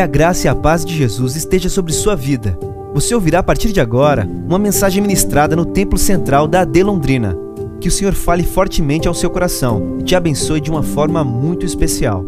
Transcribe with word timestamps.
Que 0.00 0.04
a 0.04 0.06
graça 0.06 0.46
e 0.46 0.48
a 0.48 0.54
paz 0.54 0.82
de 0.82 0.96
Jesus 0.96 1.36
esteja 1.36 1.68
sobre 1.68 1.92
sua 1.92 2.16
vida. 2.16 2.58
Você 2.94 3.14
ouvirá 3.14 3.40
a 3.40 3.42
partir 3.42 3.70
de 3.70 3.82
agora 3.82 4.24
uma 4.24 4.58
mensagem 4.58 5.02
ministrada 5.02 5.54
no 5.54 5.66
Templo 5.66 5.98
Central 5.98 6.48
da 6.48 6.62
AD 6.62 6.82
Londrina. 6.82 7.36
Que 7.82 7.88
o 7.88 7.90
Senhor 7.90 8.14
fale 8.14 8.42
fortemente 8.42 9.06
ao 9.06 9.12
seu 9.12 9.28
coração 9.28 9.98
e 10.00 10.02
te 10.02 10.16
abençoe 10.16 10.58
de 10.58 10.70
uma 10.70 10.82
forma 10.82 11.22
muito 11.22 11.66
especial. 11.66 12.24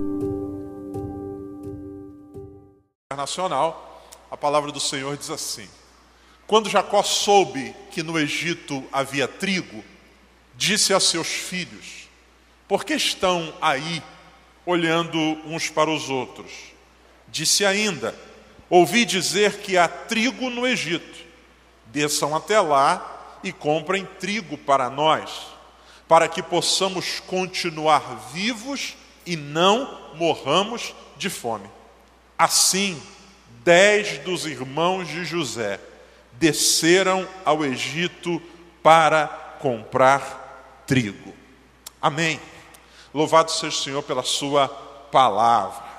Internacional, 3.11 4.07
a 4.31 4.37
palavra 4.37 4.71
do 4.71 4.79
Senhor 4.79 5.17
diz 5.17 5.31
assim: 5.31 5.67
Quando 6.47 6.69
Jacó 6.69 7.03
soube 7.03 7.75
que 7.91 8.03
no 8.03 8.19
Egito 8.19 8.85
havia 8.93 9.27
trigo, 9.27 9.83
disse 10.55 10.93
a 10.93 11.01
seus 11.01 11.29
filhos: 11.29 12.07
Por 12.69 12.85
que 12.85 12.93
estão 12.93 13.51
aí 13.63 14.03
olhando 14.67 15.19
uns 15.47 15.71
para 15.71 15.91
os 15.91 16.11
outros? 16.11 16.73
Disse 17.33 17.65
ainda: 17.65 18.15
Ouvi 18.69 19.07
dizer 19.07 19.59
que 19.59 19.77
há 19.79 19.89
trigo 19.89 20.51
no 20.51 20.67
Egito. 20.67 21.23
Desçam 21.87 22.37
até 22.37 22.61
lá 22.61 23.39
e 23.43 23.51
comprem 23.51 24.05
trigo 24.21 24.57
para 24.57 24.89
nós, 24.89 25.31
para 26.07 26.29
que 26.29 26.43
possamos 26.43 27.21
continuar 27.21 28.31
vivos 28.33 28.95
e 29.27 29.35
não 29.35 30.15
morramos 30.15 30.95
de 31.17 31.31
fome. 31.31 31.69
Assim, 32.39 33.03
dez 33.65 34.19
dos 34.19 34.47
irmãos 34.47 35.09
de 35.09 35.25
José 35.25 35.81
desceram 36.33 37.27
ao 37.45 37.65
Egito 37.65 38.43
para 38.83 39.27
comprar 39.59 40.83
trigo. 40.87 41.35
Amém. 42.01 42.39
Louvado 43.15 43.51
seja 43.51 43.77
o 43.77 43.83
Senhor 43.83 44.03
pela 44.03 44.23
Sua 44.23 44.69
palavra. 44.69 45.92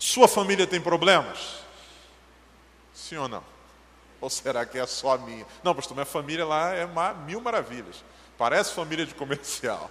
Sua 0.00 0.26
família 0.26 0.66
tem 0.66 0.80
problemas? 0.80 1.58
Sim 2.94 3.18
ou 3.18 3.28
não? 3.28 3.44
Ou 4.18 4.30
será 4.30 4.64
que 4.64 4.78
é 4.78 4.86
só 4.86 5.12
a 5.12 5.18
minha? 5.18 5.46
Não, 5.62 5.74
pastor, 5.74 5.94
minha 5.94 6.06
família 6.06 6.46
lá 6.46 6.74
é 6.74 6.86
uma, 6.86 7.12
mil 7.12 7.38
maravilhas. 7.38 8.02
Parece 8.38 8.72
família 8.72 9.04
de 9.04 9.14
comercial. 9.14 9.90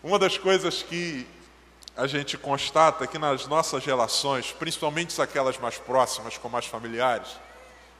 Uma 0.00 0.16
das 0.16 0.38
coisas 0.38 0.80
que 0.80 1.26
a 1.96 2.06
gente 2.06 2.38
constata 2.38 3.02
é 3.02 3.06
que 3.08 3.18
nas 3.18 3.48
nossas 3.48 3.84
relações, 3.84 4.52
principalmente 4.52 5.20
aquelas 5.20 5.58
mais 5.58 5.76
próximas, 5.76 6.38
como 6.38 6.56
as 6.56 6.66
familiares, 6.66 7.30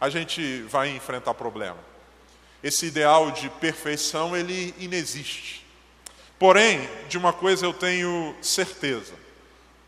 a 0.01 0.09
gente 0.09 0.63
vai 0.63 0.91
enfrentar 0.91 1.35
problema. 1.35 1.79
Esse 2.63 2.87
ideal 2.87 3.33
de 3.33 3.51
perfeição, 3.51 4.37
ele 4.37 4.73
inexiste. 4.79 5.67
Porém, 6.39 6.89
de 7.09 7.19
uma 7.19 7.33
coisa 7.33 7.67
eu 7.67 7.75
tenho 7.75 8.37
certeza 8.41 9.26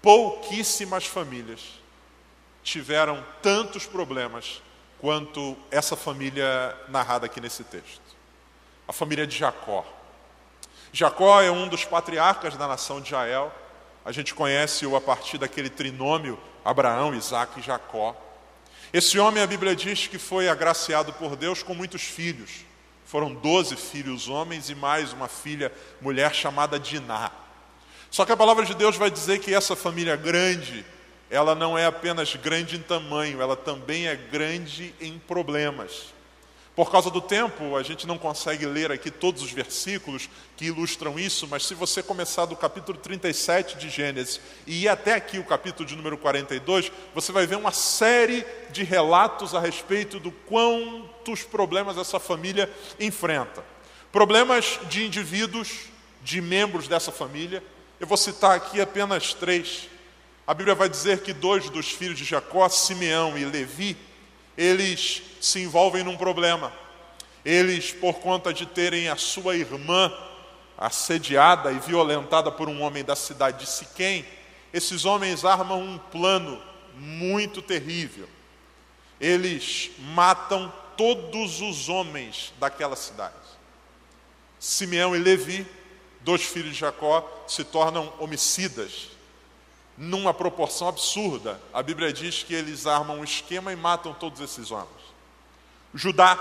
pouquíssimas 0.03 1.07
famílias 1.07 1.61
tiveram 2.63 3.25
tantos 3.43 3.87
problemas 3.87 4.63
quanto 5.01 5.57
essa 5.71 5.97
família 5.97 6.77
narrada 6.89 7.27
aqui 7.27 7.41
nesse 7.41 7.65
texto. 7.65 8.01
A 8.87 8.93
família 8.93 9.27
de 9.27 9.37
Jacó. 9.37 9.85
Jacó 10.93 11.41
é 11.41 11.51
um 11.51 11.69
dos 11.69 11.85
patriarcas 11.85 12.57
da 12.57 12.67
nação 12.67 13.01
de 13.01 13.09
Israel. 13.09 13.53
A 14.05 14.13
gente 14.13 14.35
conhece-o 14.35 14.97
a 14.97 15.01
partir 15.01 15.39
daquele 15.39 15.69
trinômio 15.69 16.39
Abraão, 16.65 17.15
Isaac 17.15 17.61
e 17.61 17.63
Jacó. 17.63 18.17
Esse 18.93 19.19
homem, 19.19 19.43
a 19.43 19.47
Bíblia 19.47 19.77
diz 19.77 20.07
que 20.07 20.19
foi 20.19 20.49
agraciado 20.49 21.13
por 21.13 21.37
Deus 21.37 21.63
com 21.63 21.75
muitos 21.75 22.03
filhos. 22.03 22.65
Foram 23.05 23.35
doze 23.35 23.77
filhos 23.77 24.29
homens 24.29 24.71
e 24.71 24.75
mais 24.75 25.13
uma 25.13 25.29
filha 25.29 25.73
mulher 26.01 26.35
chamada 26.35 26.79
Diná. 26.79 27.31
Só 28.11 28.25
que 28.25 28.33
a 28.33 28.37
palavra 28.37 28.65
de 28.65 28.75
Deus 28.75 28.97
vai 28.97 29.11
dizer 29.11 29.39
que 29.41 29.55
essa 29.55 29.77
família 29.77 30.17
grande, 30.17 30.85
ela 31.31 31.55
não 31.55 31.77
é 31.77 31.87
apenas 31.87 32.35
grande 32.37 32.77
em 32.77 32.83
tamanho, 32.83 33.41
ela 33.41 33.57
também 33.57 34.09
é 34.09 34.17
grande 34.17 34.95
em 35.01 35.19
problemas. 35.19 36.19
Por 36.79 36.93
causa 36.93 37.11
do 37.11 37.21
tempo, 37.21 37.77
a 37.77 37.83
gente 37.83 38.07
não 38.07 38.17
consegue 38.17 38.65
ler 38.65 38.93
aqui 38.93 39.11
todos 39.11 39.43
os 39.43 39.51
versículos 39.51 40.31
que 40.57 40.67
ilustram 40.67 41.19
isso, 41.19 41.49
mas 41.49 41.67
se 41.67 41.75
você 41.75 42.05
começar 42.05 42.45
do 42.45 42.55
capítulo 42.55 42.97
37 42.97 43.77
de 43.77 43.91
Gênesis 43.91 44.41
e 44.65 44.85
ir 44.85 44.89
até 44.89 45.15
aqui 45.15 45.41
o 45.41 45.45
capítulo 45.45 45.85
de 45.85 45.97
número 45.97 46.17
42, 46.17 46.93
você 47.13 47.33
vai 47.33 47.49
ver 47.49 47.57
uma 47.57 47.73
série 47.73 48.47
de 48.71 48.85
relatos 48.85 49.57
a 49.57 49.61
respeito 49.61 50.21
do 50.21 50.31
quantos 50.31 51.43
problemas 51.43 51.99
essa 51.99 52.21
família 52.21 52.71
enfrenta. 53.01 53.65
Problemas 54.13 54.79
de 54.89 55.05
indivíduos, 55.05 55.87
de 56.23 56.41
membros 56.41 56.87
dessa 56.87 57.11
família, 57.11 57.61
eu 58.01 58.07
vou 58.07 58.17
citar 58.17 58.57
aqui 58.57 58.81
apenas 58.81 59.35
três. 59.35 59.89
A 60.47 60.55
Bíblia 60.55 60.75
vai 60.75 60.89
dizer 60.89 61.23
que 61.23 61.33
dois 61.33 61.69
dos 61.69 61.91
filhos 61.91 62.19
de 62.19 62.25
Jacó, 62.25 62.69
Simeão 62.69 63.37
e 63.37 63.45
Levi, 63.45 63.97
eles 64.57 65.23
se 65.41 65.61
envolvem 65.61 66.05
num 66.05 66.17
problema. 66.17 66.73
Eles, 67.45 67.93
por 67.93 68.15
conta 68.15 68.53
de 68.53 68.67
terem 68.67 69.09
a 69.09 69.17
sua 69.17 69.57
irmã 69.57 70.13
assediada 70.77 71.73
e 71.73 71.79
violentada 71.81 72.53
por 72.53 72.69
um 72.69 72.83
homem 72.83 73.05
da 73.05 73.17
cidade 73.17 73.65
de 73.65 73.71
Siquém, 73.71 74.25
esses 74.73 75.05
homens 75.05 75.45
armam 75.45 75.81
um 75.83 75.99
plano 75.99 76.63
muito 76.95 77.61
terrível. 77.61 78.29
Eles 79.21 79.91
matam 79.99 80.73
todos 80.97 81.61
os 81.61 81.89
homens 81.89 82.53
daquela 82.61 82.95
cidade. 82.95 83.35
Simeão 84.59 85.15
e 85.15 85.19
Levi 85.19 85.67
dois 86.29 86.43
filhos 86.43 86.75
de 86.75 86.81
Jacó 86.81 87.27
se 87.47 87.65
tornam 87.65 88.13
homicidas 88.19 89.09
numa 89.97 90.35
proporção 90.35 90.87
absurda. 90.87 91.59
A 91.73 91.83
Bíblia 91.83 92.13
diz 92.13 92.43
que 92.43 92.53
eles 92.53 92.87
armam 92.87 93.21
um 93.21 93.25
esquema 93.25 93.73
e 93.73 93.77
matam 93.77 94.13
todos 94.13 94.39
esses 94.43 94.71
homens. 94.71 94.91
Judá, 95.95 96.39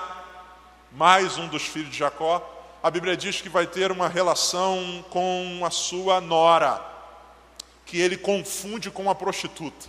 mais 0.91 1.37
um 1.37 1.47
dos 1.47 1.63
filhos 1.63 1.89
de 1.89 1.99
Jacó, 1.99 2.45
a 2.83 2.91
Bíblia 2.91 3.15
diz 3.15 3.39
que 3.39 3.47
vai 3.47 3.65
ter 3.65 3.89
uma 3.89 4.09
relação 4.09 5.05
com 5.09 5.61
a 5.65 5.69
sua 5.69 6.19
nora, 6.19 6.85
que 7.85 7.97
ele 7.97 8.17
confunde 8.17 8.91
com 8.91 9.03
uma 9.03 9.15
prostituta. 9.15 9.87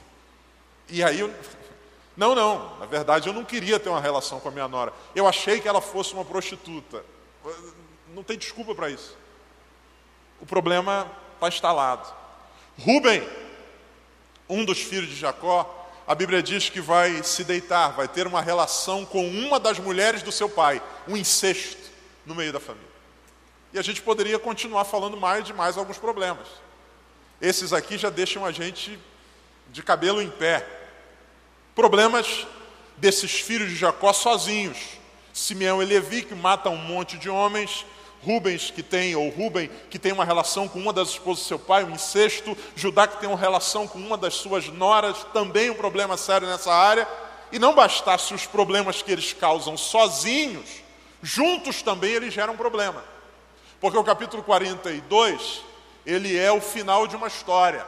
E 0.88 1.02
aí, 1.02 1.28
não, 2.16 2.36
não, 2.36 2.78
na 2.78 2.86
verdade 2.86 3.28
eu 3.28 3.32
não 3.32 3.44
queria 3.44 3.80
ter 3.80 3.88
uma 3.88 4.00
relação 4.00 4.38
com 4.38 4.48
a 4.48 4.52
minha 4.52 4.68
nora. 4.68 4.92
Eu 5.12 5.26
achei 5.26 5.60
que 5.60 5.66
ela 5.66 5.80
fosse 5.80 6.14
uma 6.14 6.24
prostituta. 6.24 7.04
Não 8.14 8.22
tem 8.22 8.38
desculpa 8.38 8.76
para 8.76 8.90
isso 8.90 9.16
o 10.40 10.46
problema 10.46 11.10
está 11.34 11.48
instalado. 11.48 12.06
Rubem, 12.78 13.26
um 14.48 14.64
dos 14.64 14.78
filhos 14.80 15.08
de 15.08 15.16
Jacó, 15.16 15.74
a 16.06 16.14
Bíblia 16.14 16.42
diz 16.42 16.70
que 16.70 16.80
vai 16.80 17.22
se 17.22 17.44
deitar, 17.44 17.90
vai 17.90 18.08
ter 18.08 18.26
uma 18.26 18.40
relação 18.40 19.04
com 19.04 19.28
uma 19.28 19.60
das 19.60 19.78
mulheres 19.78 20.22
do 20.22 20.32
seu 20.32 20.48
pai, 20.48 20.82
um 21.06 21.16
incesto 21.16 21.90
no 22.24 22.34
meio 22.34 22.52
da 22.52 22.60
família. 22.60 22.88
E 23.72 23.78
a 23.78 23.82
gente 23.82 24.00
poderia 24.00 24.38
continuar 24.38 24.84
falando 24.84 25.16
mais 25.16 25.44
de 25.44 25.52
mais 25.52 25.76
alguns 25.76 25.98
problemas. 25.98 26.46
Esses 27.40 27.72
aqui 27.72 27.98
já 27.98 28.10
deixam 28.10 28.44
a 28.44 28.50
gente 28.50 28.98
de 29.70 29.82
cabelo 29.82 30.22
em 30.22 30.30
pé. 30.30 30.66
Problemas 31.74 32.46
desses 32.96 33.40
filhos 33.40 33.68
de 33.68 33.76
Jacó 33.76 34.12
sozinhos. 34.12 34.78
Simeão 35.32 35.82
e 35.82 35.86
Levi, 35.86 36.22
que 36.22 36.34
matam 36.34 36.74
um 36.74 36.78
monte 36.78 37.16
de 37.16 37.28
homens, 37.28 37.84
Rubens 38.22 38.70
que 38.70 38.82
tem, 38.82 39.14
ou 39.14 39.28
Ruben, 39.28 39.70
que 39.90 39.98
tem 39.98 40.12
uma 40.12 40.24
relação 40.24 40.66
com 40.66 40.78
uma 40.78 40.92
das 40.92 41.10
esposas 41.10 41.44
do 41.44 41.48
seu 41.48 41.58
pai, 41.58 41.84
um 41.84 41.90
incesto, 41.90 42.56
Judá 42.74 43.06
que 43.06 43.18
tem 43.18 43.28
uma 43.28 43.38
relação 43.38 43.86
com 43.86 43.98
uma 43.98 44.16
das 44.16 44.34
suas 44.34 44.68
noras, 44.68 45.24
também 45.32 45.70
um 45.70 45.74
problema 45.74 46.16
sério 46.16 46.46
nessa 46.46 46.72
área, 46.72 47.06
e 47.52 47.58
não 47.58 47.74
bastasse 47.74 48.34
os 48.34 48.46
problemas 48.46 49.02
que 49.02 49.12
eles 49.12 49.32
causam 49.32 49.76
sozinhos, 49.76 50.68
juntos 51.22 51.82
também 51.82 52.10
eles 52.10 52.34
geram 52.34 52.56
problema. 52.56 53.04
Porque 53.80 53.96
o 53.96 54.04
capítulo 54.04 54.42
42, 54.42 55.62
ele 56.04 56.36
é 56.36 56.50
o 56.50 56.60
final 56.60 57.06
de 57.06 57.14
uma 57.14 57.28
história, 57.28 57.86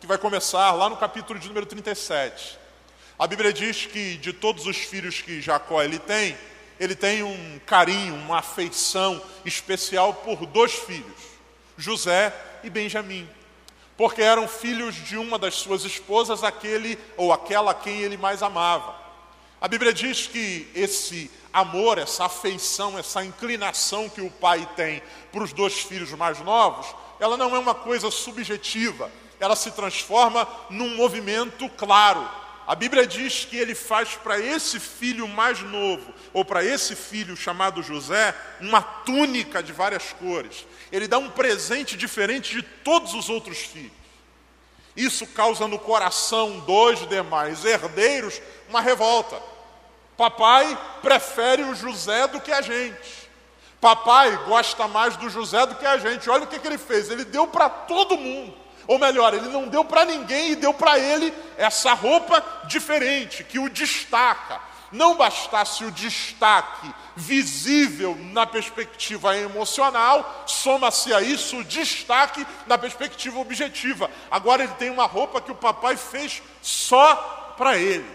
que 0.00 0.06
vai 0.06 0.18
começar 0.18 0.72
lá 0.72 0.88
no 0.88 0.96
capítulo 0.96 1.38
de 1.38 1.46
número 1.46 1.66
37. 1.66 2.58
A 3.18 3.26
Bíblia 3.26 3.52
diz 3.52 3.86
que 3.86 4.16
de 4.16 4.32
todos 4.32 4.66
os 4.66 4.78
filhos 4.78 5.20
que 5.20 5.40
Jacó 5.40 5.82
ele 5.82 5.98
tem, 5.98 6.36
ele 6.80 6.94
tem 6.94 7.22
um 7.22 7.60
carinho, 7.66 8.14
uma 8.14 8.38
afeição 8.38 9.22
especial 9.44 10.14
por 10.14 10.46
dois 10.46 10.72
filhos, 10.72 11.20
José 11.76 12.34
e 12.64 12.70
Benjamim, 12.70 13.28
porque 13.98 14.22
eram 14.22 14.48
filhos 14.48 14.94
de 14.94 15.18
uma 15.18 15.38
das 15.38 15.56
suas 15.56 15.84
esposas, 15.84 16.42
aquele 16.42 16.98
ou 17.18 17.34
aquela 17.34 17.72
a 17.72 17.74
quem 17.74 18.00
ele 18.00 18.16
mais 18.16 18.42
amava. 18.42 18.98
A 19.60 19.68
Bíblia 19.68 19.92
diz 19.92 20.26
que 20.26 20.70
esse 20.74 21.30
amor, 21.52 21.98
essa 21.98 22.24
afeição, 22.24 22.98
essa 22.98 23.22
inclinação 23.22 24.08
que 24.08 24.22
o 24.22 24.30
pai 24.30 24.66
tem 24.74 25.02
para 25.30 25.44
os 25.44 25.52
dois 25.52 25.80
filhos 25.80 26.10
mais 26.12 26.40
novos, 26.40 26.86
ela 27.20 27.36
não 27.36 27.54
é 27.54 27.58
uma 27.58 27.74
coisa 27.74 28.10
subjetiva, 28.10 29.10
ela 29.38 29.54
se 29.54 29.70
transforma 29.72 30.48
num 30.70 30.96
movimento 30.96 31.68
claro, 31.76 32.26
a 32.70 32.76
Bíblia 32.76 33.04
diz 33.04 33.44
que 33.44 33.56
ele 33.56 33.74
faz 33.74 34.10
para 34.10 34.38
esse 34.38 34.78
filho 34.78 35.26
mais 35.26 35.60
novo, 35.60 36.14
ou 36.32 36.44
para 36.44 36.64
esse 36.64 36.94
filho 36.94 37.36
chamado 37.36 37.82
José, 37.82 38.32
uma 38.60 38.80
túnica 38.80 39.60
de 39.60 39.72
várias 39.72 40.12
cores. 40.12 40.64
Ele 40.92 41.08
dá 41.08 41.18
um 41.18 41.30
presente 41.30 41.96
diferente 41.96 42.52
de 42.52 42.62
todos 42.62 43.12
os 43.12 43.28
outros 43.28 43.58
filhos. 43.58 43.90
Isso 44.96 45.26
causa 45.26 45.66
no 45.66 45.80
coração 45.80 46.60
dos 46.60 47.08
demais 47.08 47.64
herdeiros 47.64 48.40
uma 48.68 48.80
revolta. 48.80 49.42
Papai 50.16 50.78
prefere 51.02 51.64
o 51.64 51.74
José 51.74 52.28
do 52.28 52.40
que 52.40 52.52
a 52.52 52.62
gente. 52.62 53.28
Papai 53.80 54.44
gosta 54.44 54.86
mais 54.86 55.16
do 55.16 55.28
José 55.28 55.66
do 55.66 55.74
que 55.74 55.86
a 55.86 55.98
gente. 55.98 56.30
Olha 56.30 56.44
o 56.44 56.46
que, 56.46 56.60
que 56.60 56.68
ele 56.68 56.78
fez: 56.78 57.10
ele 57.10 57.24
deu 57.24 57.48
para 57.48 57.68
todo 57.68 58.16
mundo. 58.16 58.59
Ou 58.90 58.98
melhor, 58.98 59.32
ele 59.32 59.46
não 59.50 59.68
deu 59.68 59.84
para 59.84 60.04
ninguém 60.04 60.50
e 60.50 60.56
deu 60.56 60.74
para 60.74 60.98
ele 60.98 61.32
essa 61.56 61.92
roupa 61.94 62.44
diferente, 62.64 63.44
que 63.44 63.56
o 63.56 63.70
destaca. 63.70 64.60
Não 64.90 65.14
bastasse 65.14 65.84
o 65.84 65.92
destaque 65.92 66.92
visível 67.14 68.18
na 68.32 68.44
perspectiva 68.44 69.38
emocional, 69.38 70.42
soma-se 70.44 71.14
a 71.14 71.20
isso 71.22 71.58
o 71.58 71.62
destaque 71.64 72.44
na 72.66 72.76
perspectiva 72.76 73.38
objetiva. 73.38 74.10
Agora 74.28 74.64
ele 74.64 74.74
tem 74.74 74.90
uma 74.90 75.06
roupa 75.06 75.40
que 75.40 75.52
o 75.52 75.54
papai 75.54 75.96
fez 75.96 76.42
só 76.60 77.54
para 77.56 77.78
ele. 77.78 78.10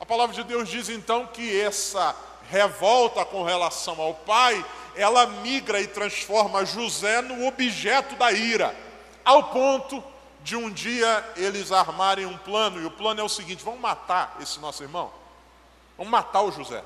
A 0.00 0.04
palavra 0.04 0.34
de 0.34 0.42
Deus 0.42 0.68
diz 0.68 0.88
então 0.88 1.28
que 1.28 1.60
essa 1.60 2.12
revolta 2.50 3.24
com 3.24 3.44
relação 3.44 4.00
ao 4.00 4.14
pai, 4.14 4.66
ela 4.96 5.26
migra 5.26 5.80
e 5.80 5.86
transforma 5.86 6.66
José 6.66 7.22
no 7.22 7.46
objeto 7.46 8.16
da 8.16 8.32
ira, 8.32 8.74
ao 9.24 9.44
ponto 9.50 10.02
de 10.42 10.56
um 10.56 10.70
dia 10.70 11.24
eles 11.36 11.70
armarem 11.70 12.26
um 12.26 12.36
plano, 12.36 12.80
e 12.80 12.84
o 12.84 12.90
plano 12.90 13.20
é 13.20 13.24
o 13.24 13.28
seguinte: 13.28 13.64
vamos 13.64 13.80
matar 13.80 14.36
esse 14.40 14.58
nosso 14.60 14.82
irmão. 14.82 15.10
Vamos 15.96 16.10
matar 16.10 16.42
o 16.42 16.50
José. 16.50 16.82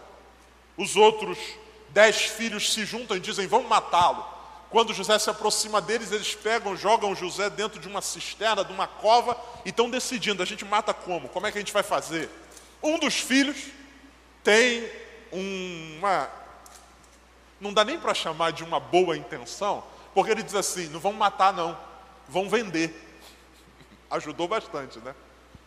Os 0.77 0.97
outros 0.97 1.39
dez 1.89 2.17
filhos 2.17 2.73
se 2.73 2.85
juntam 2.85 3.17
e 3.17 3.21
dizem: 3.21 3.47
Vamos 3.47 3.69
matá-lo. 3.69 4.37
Quando 4.69 4.93
José 4.93 5.19
se 5.19 5.31
aproxima 5.31 5.81
deles, 5.81 6.11
eles 6.11 6.35
pegam, 6.35 6.77
jogam 6.77 7.15
José 7.15 7.49
dentro 7.49 7.81
de 7.81 7.87
uma 7.89 8.03
cisterna, 8.03 8.65
de 8.65 8.73
uma 8.73 8.87
cova, 8.87 9.37
e 9.65 9.71
estão 9.71 9.89
decidindo: 9.89 10.43
a 10.43 10.47
gente 10.47 10.65
mata 10.65 10.93
como? 10.93 11.29
Como 11.29 11.47
é 11.47 11.53
que 11.53 11.59
a 11.59 11.61
gente 11.61 11.73
vai 11.73 11.83
fazer? 11.83 12.29
Um 12.83 12.99
dos 12.99 13.15
filhos 13.15 13.57
tem 14.43 14.91
uma. 15.33 16.29
Não 17.61 17.73
dá 17.73 17.85
nem 17.85 17.99
para 17.99 18.13
chamar 18.13 18.53
de 18.53 18.63
uma 18.63 18.79
boa 18.79 19.17
intenção, 19.17 19.83
porque 20.15 20.31
ele 20.31 20.43
diz 20.43 20.55
assim: 20.55 20.89
não 20.89 21.01
vão 21.01 21.13
matar, 21.13 21.53
não, 21.53 21.77
vão 22.29 22.49
vender. 22.49 22.95
Ajudou 24.11 24.47
bastante, 24.47 24.99
né? 25.01 25.15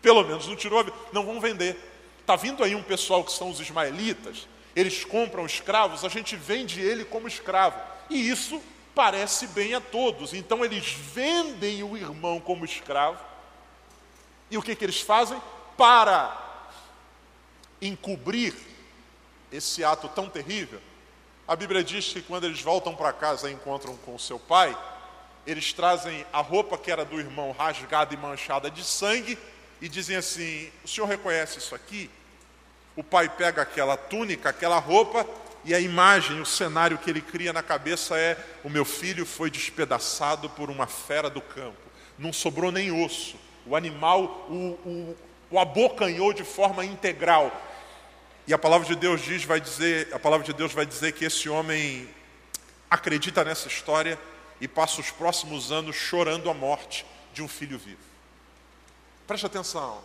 Pelo 0.01 0.23
menos 0.23 0.47
não 0.47 0.55
tirou 0.55 0.79
a 0.79 0.83
vida. 0.83 0.97
Não 1.11 1.25
vão 1.25 1.39
vender. 1.39 1.77
Está 2.21 2.35
vindo 2.35 2.63
aí 2.63 2.75
um 2.75 2.83
pessoal 2.83 3.23
que 3.23 3.31
são 3.31 3.49
os 3.49 3.59
ismaelitas, 3.59 4.47
eles 4.75 5.03
compram 5.03 5.47
escravos, 5.47 6.05
a 6.05 6.09
gente 6.09 6.35
vende 6.35 6.79
ele 6.79 7.03
como 7.03 7.27
escravo. 7.27 7.79
E 8.07 8.29
isso 8.29 8.61
parece 8.93 9.47
bem 9.47 9.73
a 9.73 9.81
todos. 9.81 10.33
Então 10.33 10.63
eles 10.63 10.91
vendem 10.91 11.83
o 11.83 11.97
irmão 11.97 12.39
como 12.39 12.65
escravo. 12.65 13.17
E 14.51 14.57
o 14.57 14.61
que, 14.61 14.75
que 14.75 14.85
eles 14.85 15.01
fazem? 15.01 15.41
Para 15.75 16.37
encobrir 17.81 18.53
esse 19.51 19.83
ato 19.83 20.07
tão 20.09 20.29
terrível, 20.29 20.79
a 21.47 21.55
Bíblia 21.55 21.83
diz 21.83 22.13
que 22.13 22.21
quando 22.21 22.43
eles 22.43 22.61
voltam 22.61 22.95
para 22.95 23.11
casa 23.11 23.49
e 23.49 23.53
encontram 23.53 23.97
com 23.97 24.19
seu 24.19 24.37
pai, 24.37 24.77
eles 25.49 25.73
trazem 25.73 26.25
a 26.31 26.41
roupa 26.41 26.77
que 26.77 26.91
era 26.91 27.03
do 27.03 27.19
irmão 27.19 27.51
rasgada 27.51 28.13
e 28.13 28.17
manchada 28.17 28.69
de 28.69 28.83
sangue 28.83 29.37
e 29.81 29.89
dizem 29.89 30.15
assim: 30.15 30.71
O 30.83 30.87
senhor 30.87 31.07
reconhece 31.07 31.59
isso 31.59 31.73
aqui? 31.73 32.09
o 32.99 33.03
pai 33.03 33.29
pega 33.29 33.61
aquela 33.61 33.95
túnica, 33.95 34.49
aquela 34.49 34.77
roupa, 34.77 35.25
e 35.63 35.73
a 35.73 35.79
imagem, 35.79 36.41
o 36.41 36.45
cenário 36.45 36.97
que 36.97 37.09
ele 37.09 37.21
cria 37.21 37.53
na 37.53 37.63
cabeça 37.63 38.17
é: 38.17 38.37
o 38.61 38.69
meu 38.69 38.83
filho 38.83 39.25
foi 39.25 39.49
despedaçado 39.49 40.49
por 40.49 40.69
uma 40.69 40.85
fera 40.85 41.29
do 41.29 41.39
campo, 41.39 41.77
não 42.17 42.33
sobrou 42.33 42.73
nem 42.73 42.91
osso, 42.91 43.37
o 43.65 43.73
animal 43.73 44.47
o, 44.49 44.77
o, 44.85 45.17
o 45.49 45.59
abocanhou 45.59 46.33
de 46.33 46.43
forma 46.43 46.83
integral. 46.83 47.51
E 48.45 48.53
a 48.53 48.57
palavra 48.57 48.85
de 48.85 48.95
Deus 48.95 49.21
diz, 49.21 49.45
vai 49.45 49.61
dizer, 49.61 50.09
a 50.11 50.19
palavra 50.19 50.45
de 50.45 50.51
Deus 50.51 50.73
vai 50.73 50.85
dizer 50.85 51.13
que 51.13 51.23
esse 51.23 51.47
homem 51.47 52.09
acredita 52.89 53.45
nessa 53.45 53.69
história 53.69 54.19
e 54.59 54.67
passa 54.67 55.01
os 55.01 55.11
próximos 55.11 55.71
anos 55.71 55.95
chorando 55.95 56.49
a 56.49 56.53
morte 56.53 57.05
de 57.33 57.41
um 57.41 57.47
filho 57.47 57.77
vivo. 57.77 58.09
Preste 59.27 59.45
atenção, 59.45 60.01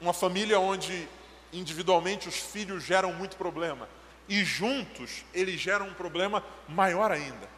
uma 0.00 0.12
família 0.12 0.60
onde 0.60 1.08
individualmente 1.52 2.28
os 2.28 2.36
filhos 2.36 2.84
geram 2.84 3.12
muito 3.12 3.36
problema. 3.36 3.88
E 4.28 4.44
juntos 4.44 5.24
eles 5.32 5.60
geram 5.60 5.88
um 5.88 5.94
problema 5.94 6.44
maior 6.68 7.10
ainda. 7.10 7.48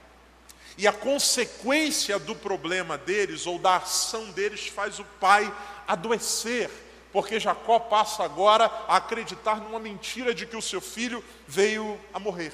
E 0.77 0.87
a 0.87 0.93
consequência 0.93 2.19
do 2.19 2.37
problema 2.37 2.97
deles 2.97 3.47
ou 3.47 3.59
da 3.59 3.77
ação 3.77 4.31
deles 4.31 4.69
faz 4.69 4.99
o 4.99 5.05
pai 5.05 5.53
adoecer, 5.89 6.71
porque 7.13 7.41
Jacó 7.41 7.81
passa 7.81 8.23
agora 8.23 8.67
a 8.87 8.97
acreditar 8.97 9.57
numa 9.57 9.81
mentira 9.81 10.33
de 10.33 10.47
que 10.47 10.57
o 10.57 10.63
seu 10.63 10.81
filho 10.81 11.25
veio 11.49 11.99
a 12.13 12.21
morrer. 12.21 12.53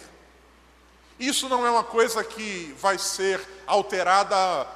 Isso 1.19 1.49
não 1.49 1.67
é 1.67 1.71
uma 1.71 1.85
coisa 1.85 2.25
que 2.25 2.75
vai 2.81 2.99
ser 2.99 3.41
alterada 3.67 4.67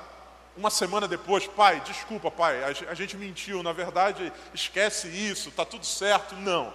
uma 0.58 0.70
semana 0.70 1.06
depois, 1.06 1.46
pai, 1.46 1.80
desculpa, 1.80 2.32
pai, 2.32 2.64
a 2.64 2.94
gente 2.94 3.16
mentiu, 3.16 3.62
na 3.62 3.72
verdade, 3.72 4.32
esquece 4.52 5.06
isso, 5.06 5.50
está 5.50 5.64
tudo 5.64 5.86
certo. 5.86 6.34
Não. 6.34 6.74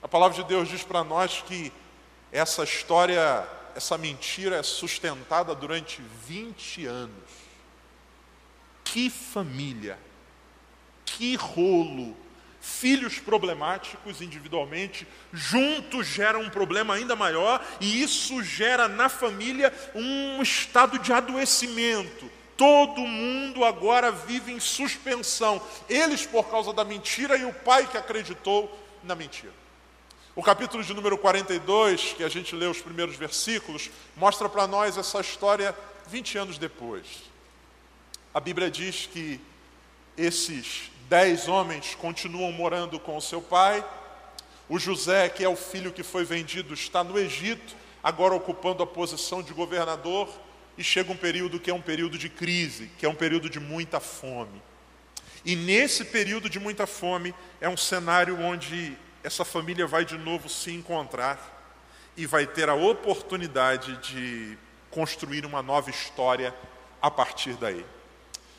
A 0.00 0.06
palavra 0.06 0.36
de 0.36 0.44
Deus 0.44 0.68
diz 0.68 0.84
para 0.84 1.02
nós 1.02 1.42
que 1.44 1.72
essa 2.30 2.62
história, 2.62 3.46
essa 3.74 3.98
mentira 3.98 4.56
é 4.56 4.62
sustentada 4.62 5.54
durante 5.56 6.00
20 6.24 6.86
anos. 6.86 7.30
Que 8.84 9.10
família, 9.10 9.98
que 11.04 11.34
rolo. 11.34 12.16
Filhos 12.66 13.18
problemáticos 13.18 14.20
individualmente, 14.20 15.06
juntos 15.32 16.06
geram 16.06 16.40
um 16.40 16.50
problema 16.50 16.94
ainda 16.94 17.14
maior, 17.14 17.64
e 17.80 18.02
isso 18.02 18.42
gera 18.42 18.88
na 18.88 19.08
família 19.08 19.72
um 19.94 20.42
estado 20.42 20.98
de 20.98 21.12
adoecimento 21.12 22.28
Todo 22.56 23.00
mundo 23.02 23.64
agora 23.64 24.10
vive 24.10 24.50
em 24.50 24.58
suspensão. 24.58 25.60
Eles 25.88 26.24
por 26.24 26.48
causa 26.48 26.72
da 26.72 26.84
mentira 26.84 27.36
e 27.36 27.44
o 27.44 27.52
pai 27.52 27.86
que 27.86 27.98
acreditou 27.98 28.74
na 29.04 29.14
mentira. 29.14 29.52
O 30.34 30.42
capítulo 30.42 30.82
de 30.82 30.94
número 30.94 31.18
42, 31.18 32.14
que 32.14 32.24
a 32.24 32.28
gente 32.28 32.54
lê 32.54 32.66
os 32.66 32.80
primeiros 32.80 33.16
versículos, 33.16 33.90
mostra 34.16 34.48
para 34.48 34.66
nós 34.66 34.96
essa 34.96 35.20
história 35.20 35.76
20 36.08 36.38
anos 36.38 36.58
depois. 36.58 37.06
A 38.32 38.40
Bíblia 38.40 38.70
diz 38.70 39.06
que 39.06 39.40
esses 40.16 40.90
dez 41.08 41.46
homens 41.46 41.94
continuam 41.94 42.50
morando 42.52 42.98
com 42.98 43.16
o 43.16 43.22
seu 43.22 43.40
pai. 43.40 43.84
O 44.68 44.78
José, 44.78 45.28
que 45.28 45.44
é 45.44 45.48
o 45.48 45.56
filho 45.56 45.92
que 45.92 46.02
foi 46.02 46.24
vendido, 46.24 46.74
está 46.74 47.04
no 47.04 47.18
Egito, 47.18 47.76
agora 48.02 48.34
ocupando 48.34 48.82
a 48.82 48.86
posição 48.86 49.42
de 49.42 49.52
governador 49.52 50.28
e 50.76 50.82
chega 50.82 51.12
um 51.12 51.16
período 51.16 51.60
que 51.60 51.70
é 51.70 51.74
um 51.74 51.80
período 51.80 52.18
de 52.18 52.28
crise, 52.28 52.90
que 52.98 53.06
é 53.06 53.08
um 53.08 53.14
período 53.14 53.48
de 53.48 53.60
muita 53.60 54.00
fome. 54.00 54.60
E 55.44 55.54
nesse 55.54 56.04
período 56.04 56.50
de 56.50 56.58
muita 56.58 56.86
fome 56.86 57.32
é 57.60 57.68
um 57.68 57.76
cenário 57.76 58.40
onde 58.40 58.96
essa 59.22 59.44
família 59.44 59.86
vai 59.86 60.04
de 60.04 60.18
novo 60.18 60.48
se 60.48 60.72
encontrar 60.72 61.54
e 62.16 62.26
vai 62.26 62.46
ter 62.46 62.68
a 62.68 62.74
oportunidade 62.74 63.96
de 63.98 64.58
construir 64.90 65.46
uma 65.46 65.62
nova 65.62 65.90
história 65.90 66.52
a 67.00 67.10
partir 67.10 67.54
daí. 67.54 67.84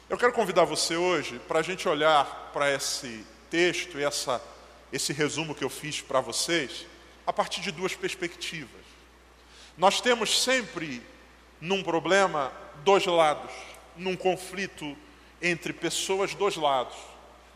Eu 0.10 0.18
quero 0.18 0.32
convidar 0.32 0.64
você 0.64 0.96
hoje 0.96 1.38
para 1.50 1.60
a 1.60 1.62
gente 1.62 1.86
olhar 1.86 2.50
para 2.54 2.72
esse 2.74 3.26
texto 3.50 4.00
e 4.00 4.06
essa, 4.06 4.42
esse 4.90 5.12
resumo 5.12 5.54
que 5.54 5.66
eu 5.66 5.70
fiz 5.70 6.00
para 6.00 6.22
vocês 6.22 6.86
a 7.26 7.34
partir 7.34 7.60
de 7.60 7.74
duas 7.74 7.94
perspectivas. 7.94 8.86
Nós 9.78 10.00
temos 10.00 10.42
sempre 10.42 11.04
num 11.60 11.84
problema, 11.84 12.54
dois 12.86 13.06
lados, 13.06 13.52
num 13.98 14.16
conflito 14.16 14.96
entre 15.42 15.74
pessoas, 15.74 16.34
dois 16.34 16.56
lados. 16.56 16.96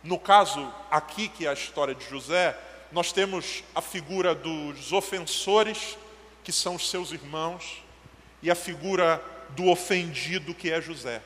No 0.04 0.20
caso 0.20 0.74
aqui, 0.92 1.30
que 1.30 1.46
é 1.46 1.50
a 1.50 1.54
história 1.54 1.96
de 1.96 2.04
José, 2.10 2.60
nós 2.92 3.14
temos 3.14 3.64
a 3.74 3.82
figura 3.82 4.36
dos 4.36 4.92
ofensores, 4.92 5.98
que 6.44 6.52
são 6.52 6.76
os 6.76 6.90
seus 6.90 7.14
irmãos, 7.14 7.82
e 8.44 8.52
a 8.52 8.56
figura 8.56 9.24
do 9.52 9.70
ofendido, 9.70 10.54
que 10.54 10.70
é 10.70 10.82
José. 10.82 11.22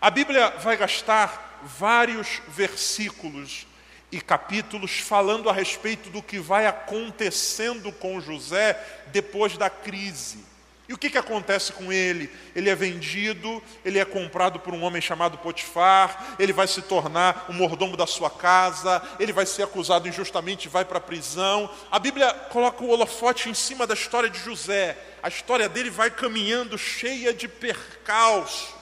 A 0.00 0.08
Bíblia 0.08 0.48
vai 0.60 0.78
gastar 0.78 1.60
vários 1.62 2.40
versículos 2.48 3.66
e 4.10 4.18
capítulos 4.18 4.98
falando 4.98 5.50
a 5.50 5.52
respeito 5.52 6.08
do 6.08 6.22
que 6.22 6.38
vai 6.38 6.66
acontecendo 6.66 7.92
com 7.92 8.18
José 8.18 8.82
depois 9.08 9.58
da 9.58 9.68
crise. 9.68 10.48
E 10.88 10.94
o 10.94 10.98
que, 10.98 11.10
que 11.10 11.18
acontece 11.18 11.72
com 11.74 11.92
ele? 11.92 12.30
Ele 12.56 12.70
é 12.70 12.74
vendido, 12.74 13.62
ele 13.84 13.98
é 13.98 14.04
comprado 14.06 14.58
por 14.58 14.72
um 14.72 14.82
homem 14.82 15.02
chamado 15.02 15.36
Potifar, 15.36 16.34
ele 16.38 16.52
vai 16.52 16.66
se 16.66 16.80
tornar 16.80 17.44
o 17.50 17.52
mordomo 17.52 17.94
da 17.94 18.06
sua 18.06 18.30
casa, 18.30 19.02
ele 19.20 19.34
vai 19.34 19.44
ser 19.44 19.64
acusado 19.64 20.08
injustamente 20.08 20.64
e 20.64 20.70
vai 20.70 20.84
para 20.86 20.96
a 20.96 21.00
prisão. 21.00 21.70
A 21.90 21.98
Bíblia 21.98 22.32
coloca 22.50 22.82
o 22.82 22.88
holofote 22.88 23.50
em 23.50 23.54
cima 23.54 23.86
da 23.86 23.92
história 23.92 24.30
de 24.30 24.38
José. 24.38 24.96
A 25.22 25.28
história 25.28 25.68
dele 25.68 25.90
vai 25.90 26.10
caminhando 26.10 26.78
cheia 26.78 27.34
de 27.34 27.46
percalços. 27.46 28.79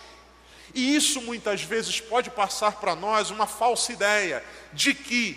E 0.79 0.95
isso 0.95 1.21
muitas 1.21 1.61
vezes 1.61 1.99
pode 2.01 2.31
passar 2.31 2.77
para 2.77 2.95
nós 2.95 3.33
uma 3.33 3.49
falsa 3.49 3.93
ideia 3.93 4.45
de 4.73 4.95
que 4.95 5.37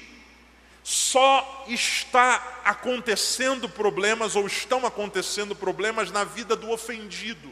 só 0.83 1.65
está 1.67 2.61
acontecendo 2.63 3.67
problemas 3.67 4.35
ou 4.35 4.45
estão 4.45 4.85
acontecendo 4.85 5.55
problemas 5.55 6.11
na 6.11 6.23
vida 6.23 6.55
do 6.55 6.69
ofendido. 6.69 7.51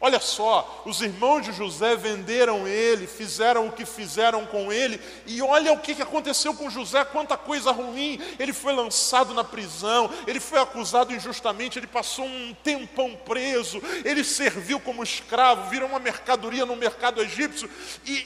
Olha 0.00 0.20
só, 0.20 0.82
os 0.86 1.00
irmãos 1.00 1.42
de 1.42 1.52
José 1.52 1.96
venderam 1.96 2.68
ele, 2.68 3.08
fizeram 3.08 3.66
o 3.66 3.72
que 3.72 3.84
fizeram 3.84 4.46
com 4.46 4.72
ele, 4.72 5.00
e 5.26 5.42
olha 5.42 5.72
o 5.72 5.80
que 5.80 6.00
aconteceu 6.00 6.54
com 6.54 6.70
José, 6.70 7.04
quanta 7.04 7.36
coisa 7.36 7.72
ruim. 7.72 8.20
Ele 8.38 8.52
foi 8.52 8.72
lançado 8.72 9.34
na 9.34 9.42
prisão, 9.42 10.08
ele 10.24 10.38
foi 10.38 10.60
acusado 10.60 11.12
injustamente, 11.12 11.80
ele 11.80 11.88
passou 11.88 12.24
um 12.24 12.54
tempão 12.62 13.16
preso, 13.24 13.82
ele 14.04 14.22
serviu 14.22 14.78
como 14.78 15.02
escravo, 15.02 15.68
virou 15.68 15.88
uma 15.88 15.98
mercadoria 15.98 16.64
no 16.64 16.76
mercado 16.76 17.20
egípcio, 17.20 17.68
e 18.06 18.24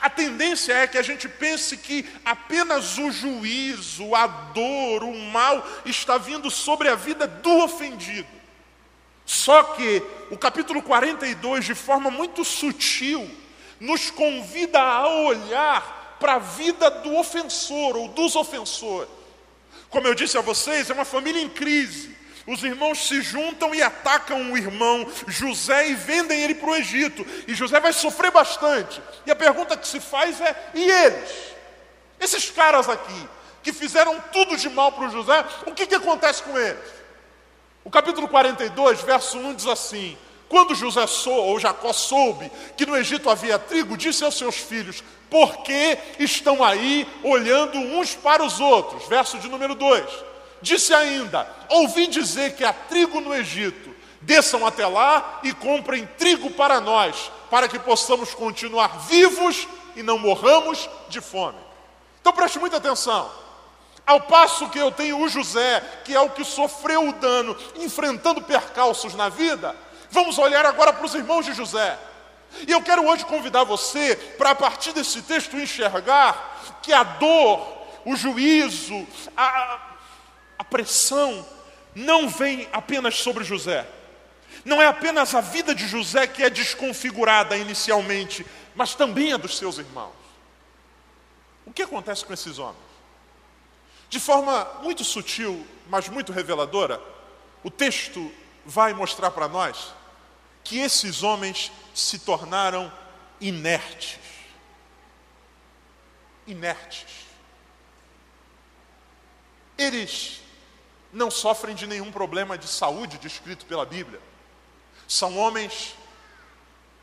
a 0.00 0.10
tendência 0.10 0.72
é 0.72 0.86
que 0.88 0.98
a 0.98 1.02
gente 1.02 1.28
pense 1.28 1.76
que 1.76 2.04
apenas 2.24 2.98
o 2.98 3.12
juízo, 3.12 4.12
a 4.14 4.26
dor, 4.26 5.04
o 5.04 5.16
mal 5.16 5.64
está 5.84 6.18
vindo 6.18 6.50
sobre 6.50 6.88
a 6.88 6.96
vida 6.96 7.28
do 7.28 7.58
ofendido. 7.64 8.41
Só 9.24 9.62
que 9.62 10.02
o 10.30 10.36
capítulo 10.36 10.82
42, 10.82 11.64
de 11.64 11.74
forma 11.74 12.10
muito 12.10 12.44
sutil, 12.44 13.28
nos 13.78 14.10
convida 14.10 14.80
a 14.80 15.08
olhar 15.08 16.16
para 16.20 16.34
a 16.34 16.38
vida 16.38 16.90
do 16.90 17.16
ofensor 17.16 17.96
ou 17.96 18.08
dos 18.08 18.36
ofensores. 18.36 19.10
Como 19.90 20.06
eu 20.06 20.14
disse 20.14 20.38
a 20.38 20.40
vocês, 20.40 20.88
é 20.88 20.94
uma 20.94 21.04
família 21.04 21.42
em 21.42 21.48
crise. 21.48 22.16
Os 22.46 22.62
irmãos 22.64 23.06
se 23.06 23.20
juntam 23.22 23.74
e 23.74 23.82
atacam 23.82 24.52
o 24.52 24.56
irmão 24.56 25.06
José 25.28 25.88
e 25.88 25.94
vendem 25.94 26.40
ele 26.40 26.54
para 26.54 26.70
o 26.70 26.76
Egito. 26.76 27.24
E 27.46 27.54
José 27.54 27.78
vai 27.78 27.92
sofrer 27.92 28.30
bastante. 28.30 29.00
E 29.26 29.30
a 29.30 29.36
pergunta 29.36 29.76
que 29.76 29.86
se 29.86 30.00
faz 30.00 30.40
é: 30.40 30.70
e 30.74 30.90
eles? 30.90 31.30
Esses 32.18 32.50
caras 32.50 32.88
aqui, 32.88 33.28
que 33.62 33.72
fizeram 33.72 34.18
tudo 34.32 34.56
de 34.56 34.68
mal 34.68 34.92
para 34.92 35.06
o 35.06 35.10
José, 35.10 35.44
o 35.66 35.72
que, 35.72 35.86
que 35.86 35.94
acontece 35.94 36.42
com 36.42 36.58
eles? 36.58 37.01
O 37.84 37.90
capítulo 37.90 38.28
42, 38.28 39.02
verso 39.02 39.38
1 39.38 39.54
diz 39.54 39.66
assim: 39.66 40.16
Quando 40.48 40.74
José 40.74 41.06
sou, 41.06 41.46
ou 41.46 41.58
Jacó 41.58 41.92
soube 41.92 42.50
que 42.76 42.86
no 42.86 42.96
Egito 42.96 43.28
havia 43.28 43.58
trigo, 43.58 43.96
disse 43.96 44.24
aos 44.24 44.36
seus 44.36 44.56
filhos: 44.56 45.02
Por 45.28 45.58
que 45.58 45.98
estão 46.18 46.62
aí 46.62 47.06
olhando 47.24 47.78
uns 47.78 48.14
para 48.14 48.44
os 48.44 48.60
outros? 48.60 49.08
Verso 49.08 49.38
de 49.38 49.48
número 49.48 49.74
2. 49.74 50.04
Disse 50.60 50.94
ainda: 50.94 51.48
Ouvi 51.68 52.06
dizer 52.06 52.54
que 52.54 52.64
há 52.64 52.72
trigo 52.72 53.20
no 53.20 53.34
Egito. 53.34 53.90
Desçam 54.20 54.64
até 54.64 54.86
lá 54.86 55.40
e 55.42 55.52
comprem 55.52 56.06
trigo 56.16 56.48
para 56.50 56.80
nós, 56.80 57.32
para 57.50 57.66
que 57.66 57.76
possamos 57.76 58.32
continuar 58.32 59.00
vivos 59.08 59.66
e 59.96 60.02
não 60.02 60.16
morramos 60.16 60.88
de 61.08 61.20
fome. 61.20 61.58
Então 62.20 62.32
preste 62.32 62.60
muita 62.60 62.76
atenção. 62.76 63.41
Ao 64.06 64.20
passo 64.20 64.68
que 64.68 64.78
eu 64.78 64.90
tenho 64.90 65.18
o 65.20 65.28
José, 65.28 65.80
que 66.04 66.14
é 66.14 66.20
o 66.20 66.30
que 66.30 66.44
sofreu 66.44 67.08
o 67.08 67.12
dano, 67.12 67.56
enfrentando 67.76 68.42
percalços 68.42 69.14
na 69.14 69.28
vida, 69.28 69.76
vamos 70.10 70.38
olhar 70.38 70.66
agora 70.66 70.92
para 70.92 71.06
os 71.06 71.14
irmãos 71.14 71.46
de 71.46 71.54
José. 71.54 71.98
E 72.66 72.72
eu 72.72 72.82
quero 72.82 73.06
hoje 73.06 73.24
convidar 73.24 73.64
você 73.64 74.16
para, 74.36 74.50
a 74.50 74.54
partir 74.54 74.92
desse 74.92 75.22
texto, 75.22 75.56
enxergar 75.56 76.80
que 76.82 76.92
a 76.92 77.02
dor, 77.02 77.66
o 78.04 78.16
juízo, 78.16 79.06
a, 79.36 79.80
a 80.58 80.64
pressão, 80.64 81.46
não 81.94 82.28
vem 82.28 82.68
apenas 82.72 83.18
sobre 83.18 83.44
José. 83.44 83.86
Não 84.64 84.82
é 84.82 84.86
apenas 84.86 85.34
a 85.34 85.40
vida 85.40 85.74
de 85.74 85.86
José 85.86 86.26
que 86.26 86.42
é 86.42 86.50
desconfigurada 86.50 87.56
inicialmente, 87.56 88.44
mas 88.74 88.94
também 88.94 89.32
a 89.32 89.36
dos 89.36 89.56
seus 89.56 89.78
irmãos. 89.78 90.12
O 91.64 91.72
que 91.72 91.82
acontece 91.82 92.24
com 92.24 92.32
esses 92.32 92.58
homens? 92.58 92.91
De 94.12 94.20
forma 94.20 94.66
muito 94.82 95.02
sutil, 95.04 95.66
mas 95.88 96.06
muito 96.06 96.32
reveladora, 96.32 97.02
o 97.64 97.70
texto 97.70 98.30
vai 98.62 98.92
mostrar 98.92 99.30
para 99.30 99.48
nós 99.48 99.94
que 100.62 100.76
esses 100.76 101.22
homens 101.22 101.72
se 101.94 102.18
tornaram 102.18 102.92
inertes. 103.40 104.20
Inertes. 106.46 107.24
Eles 109.78 110.42
não 111.10 111.30
sofrem 111.30 111.74
de 111.74 111.86
nenhum 111.86 112.12
problema 112.12 112.58
de 112.58 112.68
saúde 112.68 113.16
descrito 113.16 113.64
pela 113.64 113.86
Bíblia. 113.86 114.20
São 115.08 115.38
homens 115.38 115.94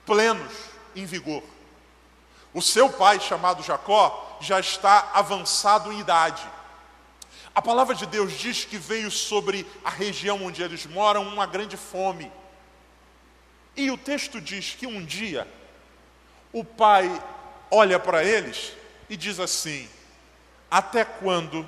plenos 0.06 0.54
em 0.96 1.08
vigor. 1.08 1.42
O 2.54 2.62
seu 2.62 2.88
pai, 2.88 3.20
chamado 3.20 3.64
Jacó, 3.64 4.38
já 4.40 4.60
está 4.60 5.10
avançado 5.16 5.92
em 5.92 6.02
idade 6.02 6.59
a 7.54 7.62
palavra 7.62 7.96
de 7.96 8.06
Deus 8.06 8.34
diz 8.38 8.66
que 8.66 8.78
veio 8.78 9.10
sobre 9.10 9.66
a 9.84 9.90
região 9.90 10.44
onde 10.44 10.62
eles 10.62 10.86
moram 10.86 11.28
uma 11.28 11.46
grande 11.46 11.76
fome. 11.76 12.32
E 13.76 13.90
o 13.92 13.98
texto 13.98 14.40
diz 14.40 14.76
que 14.78 14.86
um 14.86 15.04
dia 15.04 15.48
o 16.52 16.64
pai 16.64 17.24
olha 17.72 18.00
para 18.00 18.24
eles 18.24 18.74
e 19.10 19.18
diz 19.18 19.40
assim: 19.40 19.88
Até 20.70 21.04
quando 21.04 21.68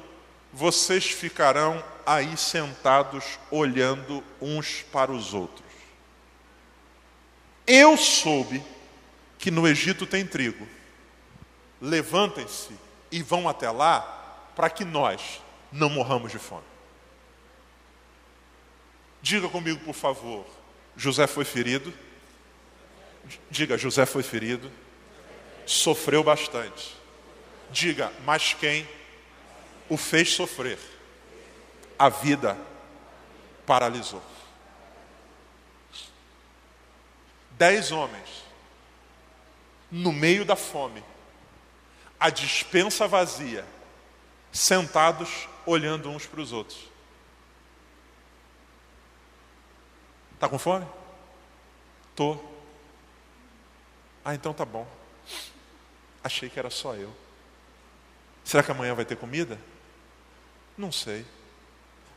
vocês 0.53 1.05
ficarão 1.05 1.83
aí 2.05 2.35
sentados 2.37 3.39
olhando 3.49 4.23
uns 4.41 4.83
para 4.91 5.11
os 5.11 5.33
outros? 5.33 5.71
Eu 7.65 7.95
soube 7.97 8.63
que 9.37 9.49
no 9.49 9.67
Egito 9.67 10.05
tem 10.05 10.25
trigo. 10.25 10.67
Levantem-se 11.79 12.71
e 13.11 13.23
vão 13.23 13.49
até 13.49 13.69
lá 13.71 14.01
para 14.55 14.69
que 14.69 14.85
nós 14.85 15.41
não 15.71 15.89
morramos 15.89 16.31
de 16.31 16.39
fome. 16.39 16.65
Diga 19.21 19.47
comigo, 19.47 19.79
por 19.85 19.93
favor, 19.93 20.45
José 20.97 21.27
foi 21.27 21.45
ferido? 21.45 21.93
Diga, 23.49 23.77
José 23.77 24.05
foi 24.05 24.23
ferido, 24.23 24.71
sofreu 25.65 26.23
bastante. 26.23 26.95
Diga, 27.69 28.11
mas 28.25 28.53
quem 28.53 28.87
o 29.87 29.95
fez 29.95 30.33
sofrer? 30.33 30.79
A 31.97 32.09
vida 32.09 32.57
paralisou. 33.65 34.23
Dez 37.51 37.91
homens, 37.91 38.43
no 39.91 40.11
meio 40.11 40.43
da 40.43 40.55
fome, 40.55 41.03
a 42.19 42.29
dispensa 42.29 43.07
vazia, 43.07 43.63
sentados 44.51 45.47
olhando 45.65 46.09
uns 46.09 46.25
para 46.25 46.41
os 46.41 46.51
outros. 46.51 46.89
Está 50.33 50.49
com 50.49 50.57
fome? 50.57 50.87
Tô. 52.15 52.37
Ah, 54.25 54.33
então 54.35 54.53
tá 54.53 54.65
bom. 54.65 54.87
Achei 56.23 56.49
que 56.49 56.59
era 56.59 56.69
só 56.69 56.95
eu. 56.95 57.13
Será 58.43 58.63
que 58.63 58.71
amanhã 58.71 58.93
vai 58.93 59.05
ter 59.05 59.15
comida? 59.15 59.57
Não 60.77 60.91
sei. 60.91 61.25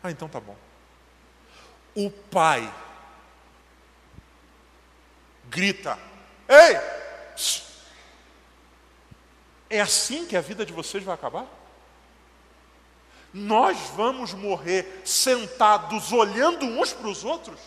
Ah, 0.03 0.11
então 0.11 0.29
tá 0.29 0.41
bom. 0.41 0.57
O 1.95 2.11
pai 2.11 2.73
grita: 5.45 5.99
Ei! 6.49 6.77
É 9.71 9.81
assim 9.81 10.27
que 10.27 10.37
a 10.37 10.41
vida 10.41 10.65
de 10.65 10.73
vocês 10.73 11.03
vai 11.03 11.15
acabar? 11.15 11.47
Nós 13.35 13.77
vamos 13.97 14.33
morrer 14.33 15.03
sentados 15.05 16.13
olhando 16.13 16.65
uns 16.65 16.93
para 16.93 17.09
os 17.09 17.25
outros? 17.25 17.59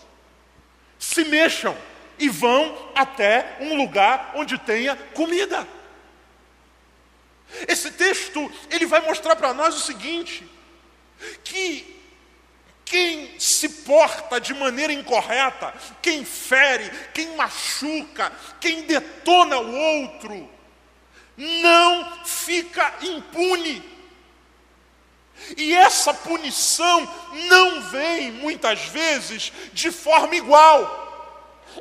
Se 0.98 1.26
mexam 1.26 1.78
e 2.18 2.30
vão 2.30 2.90
até 2.96 3.58
um 3.60 3.76
lugar 3.76 4.32
onde 4.36 4.58
tenha 4.58 4.96
comida. 4.96 5.68
Esse 7.68 7.92
texto, 7.92 8.50
ele 8.70 8.86
vai 8.86 9.02
mostrar 9.02 9.36
para 9.36 9.54
nós 9.54 9.76
o 9.76 9.80
seguinte, 9.80 10.48
que 11.44 11.96
quem 12.86 13.38
se 13.38 13.68
porta 13.68 14.40
de 14.40 14.54
maneira 14.54 14.94
incorreta, 14.94 15.74
quem 16.02 16.24
fere, 16.24 16.90
quem 17.14 17.36
machuca, 17.36 18.32
quem 18.62 18.84
detona 18.84 19.60
o 19.60 19.76
outro, 19.76 20.50
não 21.36 22.26
fica 22.26 22.96
impune. 23.02 23.97
E 25.56 25.74
essa 25.74 26.14
punição 26.14 27.08
não 27.50 27.82
vem 27.82 28.32
muitas 28.32 28.86
vezes 28.86 29.52
de 29.74 29.92
forma 29.92 30.36
igual. 30.36 31.06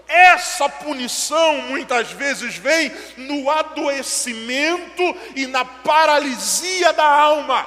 Essa 0.06 0.68
punição 0.68 1.62
muitas 1.62 2.12
vezes 2.12 2.56
vem 2.56 2.92
no 3.16 3.50
adoecimento 3.50 5.02
e 5.34 5.46
na 5.46 5.64
paralisia 5.64 6.92
da 6.92 7.06
alma. 7.06 7.66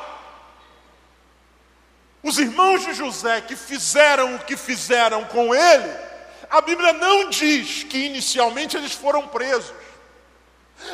Os 2.22 2.38
irmãos 2.38 2.84
de 2.86 2.94
José 2.94 3.42
que 3.42 3.56
fizeram 3.56 4.36
o 4.36 4.40
que 4.40 4.58
fizeram 4.58 5.24
com 5.26 5.56
ele, 5.56 5.94
a 6.50 6.62
Bíblia 6.62 6.94
não 6.94 7.30
diz 7.30 7.84
que 7.84 7.98
inicialmente 7.98 8.76
eles 8.76 8.94
foram 8.94 9.28
presos. 9.28 9.74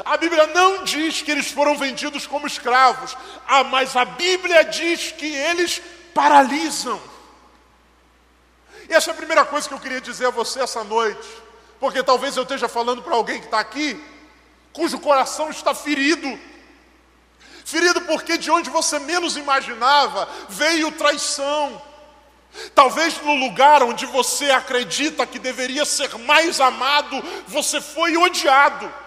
A 0.03 0.17
Bíblia 0.17 0.47
não 0.47 0.83
diz 0.83 1.21
que 1.21 1.31
eles 1.31 1.51
foram 1.51 1.77
vendidos 1.77 2.25
como 2.25 2.47
escravos, 2.47 3.15
ah, 3.47 3.63
mas 3.63 3.95
a 3.95 4.03
Bíblia 4.05 4.63
diz 4.63 5.11
que 5.11 5.27
eles 5.27 5.81
paralisam. 6.13 6.99
E 8.89 8.93
essa 8.93 9.11
é 9.11 9.13
a 9.13 9.17
primeira 9.17 9.45
coisa 9.45 9.67
que 9.67 9.73
eu 9.73 9.79
queria 9.79 10.01
dizer 10.01 10.27
a 10.27 10.31
você 10.31 10.61
essa 10.61 10.83
noite, 10.83 11.27
porque 11.79 12.03
talvez 12.03 12.35
eu 12.35 12.43
esteja 12.43 12.67
falando 12.67 13.01
para 13.01 13.15
alguém 13.15 13.39
que 13.39 13.45
está 13.45 13.59
aqui, 13.59 14.01
cujo 14.73 14.99
coração 14.99 15.49
está 15.49 15.73
ferido. 15.73 16.39
Ferido 17.63 18.01
porque 18.01 18.37
de 18.37 18.51
onde 18.51 18.69
você 18.69 18.99
menos 18.99 19.37
imaginava 19.37 20.29
veio 20.49 20.91
traição. 20.91 21.81
Talvez 22.73 23.19
no 23.21 23.33
lugar 23.35 23.83
onde 23.83 24.05
você 24.05 24.51
acredita 24.51 25.25
que 25.25 25.39
deveria 25.39 25.83
ser 25.83 26.15
mais 26.19 26.61
amado, 26.61 27.21
você 27.47 27.81
foi 27.81 28.15
odiado. 28.15 29.04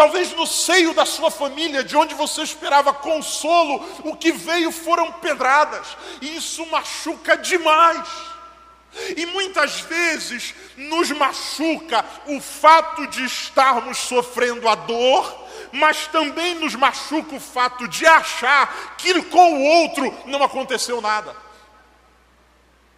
Talvez 0.00 0.32
no 0.32 0.46
seio 0.46 0.94
da 0.94 1.04
sua 1.04 1.30
família, 1.30 1.84
de 1.84 1.94
onde 1.94 2.14
você 2.14 2.40
esperava 2.40 2.90
consolo, 2.90 3.86
o 4.02 4.16
que 4.16 4.32
veio 4.32 4.72
foram 4.72 5.12
pedradas, 5.12 5.86
e 6.22 6.36
isso 6.38 6.64
machuca 6.70 7.36
demais. 7.36 8.08
E 9.14 9.26
muitas 9.26 9.80
vezes 9.82 10.54
nos 10.74 11.10
machuca 11.10 12.02
o 12.26 12.40
fato 12.40 13.08
de 13.08 13.26
estarmos 13.26 13.98
sofrendo 13.98 14.66
a 14.70 14.74
dor, 14.74 15.46
mas 15.70 16.06
também 16.06 16.54
nos 16.54 16.74
machuca 16.74 17.34
o 17.34 17.40
fato 17.40 17.86
de 17.86 18.06
achar 18.06 18.96
que 18.96 19.20
com 19.24 19.52
o 19.52 19.62
outro 19.62 20.18
não 20.24 20.42
aconteceu 20.42 21.02
nada. 21.02 21.36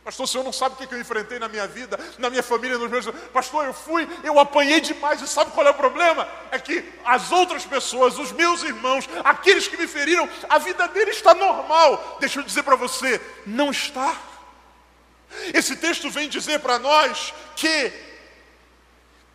Pastor, 0.04 0.24
o 0.24 0.26
senhor 0.26 0.42
não 0.42 0.52
sabe 0.52 0.74
o 0.74 0.86
que 0.86 0.92
eu 0.92 1.00
enfrentei 1.00 1.38
na 1.38 1.48
minha 1.48 1.66
vida, 1.66 1.98
na 2.18 2.28
minha 2.28 2.42
família, 2.42 2.76
nos 2.76 2.90
meus. 2.90 3.06
Pastor, 3.32 3.66
eu 3.66 3.72
fui, 3.72 4.08
eu 4.24 4.38
apanhei 4.38 4.80
demais, 4.80 5.22
e 5.22 5.28
sabe 5.28 5.52
qual 5.52 5.64
é 5.64 5.70
o 5.70 5.74
problema? 5.74 6.28
É 6.50 6.58
que 6.58 6.84
as 7.04 7.30
outras 7.30 7.64
pessoas, 7.64 8.18
os 8.18 8.32
meus 8.32 8.64
irmãos, 8.64 9.08
aqueles 9.22 9.68
que 9.68 9.76
me 9.76 9.86
feriram, 9.86 10.28
a 10.48 10.58
vida 10.58 10.88
deles 10.88 11.16
está 11.16 11.34
normal. 11.34 12.16
Deixa 12.18 12.40
eu 12.40 12.42
dizer 12.42 12.64
para 12.64 12.74
você, 12.74 13.20
não 13.46 13.70
está. 13.70 14.16
Esse 15.54 15.76
texto 15.76 16.10
vem 16.10 16.28
dizer 16.28 16.58
para 16.58 16.80
nós 16.80 17.32
que 17.54 17.92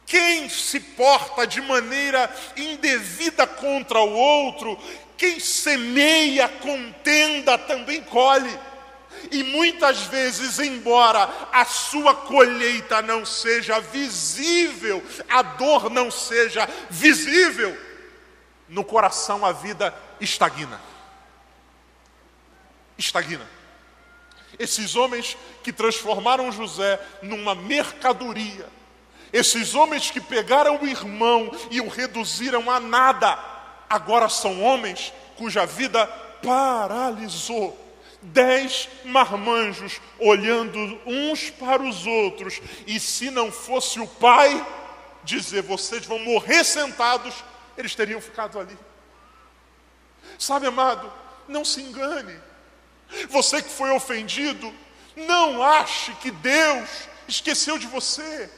quem 0.06 0.50
se 0.50 0.80
porta 0.82 1.48
de 1.48 1.62
maneira 1.62 2.30
indevida 2.58 3.48
contra 3.48 4.00
o 4.00 4.14
outro, 4.14 4.78
quem 5.18 5.40
semeia 5.40 6.48
contenda 6.50 7.58
também 7.58 8.02
colhe. 8.04 8.60
E 9.32 9.44
muitas 9.44 10.02
vezes, 10.04 10.60
embora 10.60 11.30
a 11.52 11.66
sua 11.66 12.14
colheita 12.16 13.02
não 13.02 13.26
seja 13.26 13.80
visível, 13.80 15.04
a 15.30 15.42
dor 15.42 15.90
não 15.90 16.10
seja 16.10 16.68
visível, 16.90 17.78
no 18.68 18.84
coração 18.84 19.46
a 19.46 19.52
vida 19.52 19.94
estagna. 20.20 20.80
Estagna. 22.98 23.48
Esses 24.58 24.96
homens 24.96 25.38
que 25.64 25.72
transformaram 25.72 26.52
José 26.52 27.00
numa 27.22 27.54
mercadoria, 27.54 28.68
esses 29.32 29.76
homens 29.76 30.10
que 30.10 30.22
pegaram 30.22 30.78
o 30.82 30.88
irmão 30.88 31.52
e 31.70 31.80
o 31.80 31.88
reduziram 31.88 32.72
a 32.72 32.80
nada, 32.80 33.38
agora 33.90 34.30
são 34.30 34.64
homens 34.64 35.14
cuja 35.36 35.66
vida 35.66 36.08
paralisou 36.42 37.87
dez 38.28 38.90
marmanjos 39.04 40.00
olhando 40.20 40.78
uns 41.06 41.50
para 41.50 41.82
os 41.82 42.06
outros, 42.06 42.62
e 42.86 43.00
se 43.00 43.30
não 43.30 43.52
fosse 43.52 44.00
o 44.00 44.08
pai 44.08 44.66
dizer 45.24 45.62
vocês 45.62 46.06
vão 46.06 46.20
morrer 46.20 46.64
sentados, 46.64 47.34
eles 47.78 47.94
teriam 47.94 48.22
ficado 48.22 48.60
ali. 48.60 48.78
Sabe, 50.40 50.68
amado, 50.68 51.12
não 51.48 51.66
se 51.66 51.82
engane. 51.82 52.40
Você 53.30 53.62
que 53.62 53.70
foi 53.70 53.92
ofendido, 53.92 54.74
não 55.16 55.64
ache 55.64 56.14
que 56.16 56.32
Deus 56.32 56.90
esqueceu 57.28 57.78
de 57.78 57.88
você. 57.88 58.50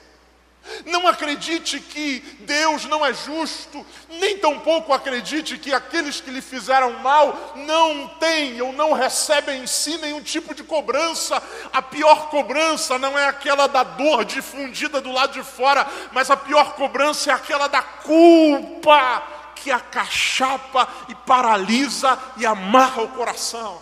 Não 0.85 1.07
acredite 1.07 1.79
que 1.79 2.19
Deus 2.41 2.85
não 2.85 3.05
é 3.05 3.13
justo, 3.13 3.85
nem 4.09 4.37
tampouco 4.37 4.93
acredite 4.93 5.57
que 5.57 5.73
aqueles 5.73 6.21
que 6.21 6.29
lhe 6.29 6.41
fizeram 6.41 6.99
mal 6.99 7.53
não 7.55 8.07
têm 8.19 8.61
ou 8.61 8.71
não 8.71 8.93
recebem 8.93 9.63
em 9.63 9.67
si 9.67 9.97
nenhum 9.97 10.21
tipo 10.21 10.53
de 10.53 10.63
cobrança. 10.63 11.41
A 11.73 11.81
pior 11.81 12.29
cobrança 12.29 12.97
não 12.97 13.17
é 13.17 13.27
aquela 13.27 13.67
da 13.67 13.83
dor 13.83 14.23
difundida 14.25 15.01
do 15.01 15.11
lado 15.11 15.33
de 15.33 15.43
fora, 15.43 15.87
mas 16.11 16.29
a 16.29 16.37
pior 16.37 16.73
cobrança 16.73 17.31
é 17.31 17.33
aquela 17.33 17.67
da 17.67 17.81
culpa 17.81 19.23
que 19.55 19.71
acachapa 19.71 20.87
e 21.09 21.15
paralisa 21.15 22.17
e 22.37 22.45
amarra 22.45 23.01
o 23.01 23.09
coração. 23.09 23.81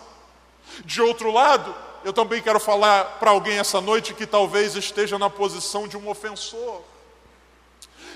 De 0.84 1.00
outro 1.00 1.30
lado, 1.30 1.74
eu 2.04 2.12
também 2.12 2.42
quero 2.42 2.60
falar 2.60 3.18
para 3.18 3.30
alguém 3.30 3.58
essa 3.58 3.80
noite 3.80 4.14
que 4.14 4.26
talvez 4.26 4.76
esteja 4.76 5.18
na 5.18 5.28
posição 5.28 5.88
de 5.88 5.96
um 5.96 6.08
ofensor. 6.08 6.82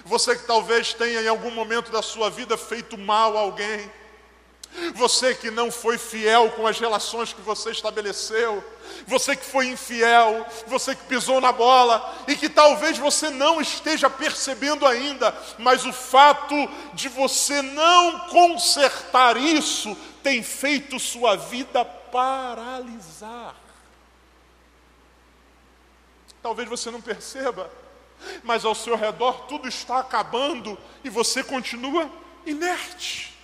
Você 0.05 0.37
que 0.37 0.47
talvez 0.47 0.93
tenha 0.93 1.23
em 1.23 1.29
algum 1.29 1.51
momento 1.51 1.91
da 1.91 2.03
sua 2.03 2.29
vida 2.31 2.57
feito 2.57 2.99
mal 2.99 3.37
a 3.37 3.41
alguém. 3.41 3.91
Você 4.95 5.35
que 5.35 5.51
não 5.51 5.71
foi 5.71 5.99
fiel 5.99 6.51
com 6.53 6.67
as 6.67 6.81
relações 6.81 7.33
que 7.33 7.43
você 7.43 7.71
estabeleceu, 7.71 8.65
você 9.07 9.37
que 9.37 9.45
foi 9.45 9.67
infiel, 9.67 10.47
você 10.67 10.95
que 10.95 11.05
pisou 11.05 11.43
na 11.43 11.53
bola 11.53 12.25
e 12.27 12.35
que 12.35 12.49
talvez 12.49 12.97
você 12.97 13.29
não 13.29 13.61
esteja 13.61 14.09
percebendo 14.09 14.87
ainda, 14.87 15.37
mas 15.59 15.85
o 15.85 15.93
fato 15.93 16.55
de 16.95 17.09
você 17.11 17.61
não 17.61 18.21
consertar 18.29 19.37
isso 19.37 19.95
tem 20.23 20.43
feito 20.43 20.99
sua 20.99 21.37
vida 21.37 21.85
paralisar. 21.85 23.55
Talvez 26.43 26.69
você 26.69 26.91
não 26.91 27.01
perceba, 27.01 27.71
mas 28.43 28.65
ao 28.65 28.75
seu 28.75 28.97
redor 28.97 29.47
tudo 29.47 29.69
está 29.69 30.01
acabando 30.01 30.77
e 31.05 31.09
você 31.09 31.43
continua 31.43 32.11
inerte, 32.45 33.37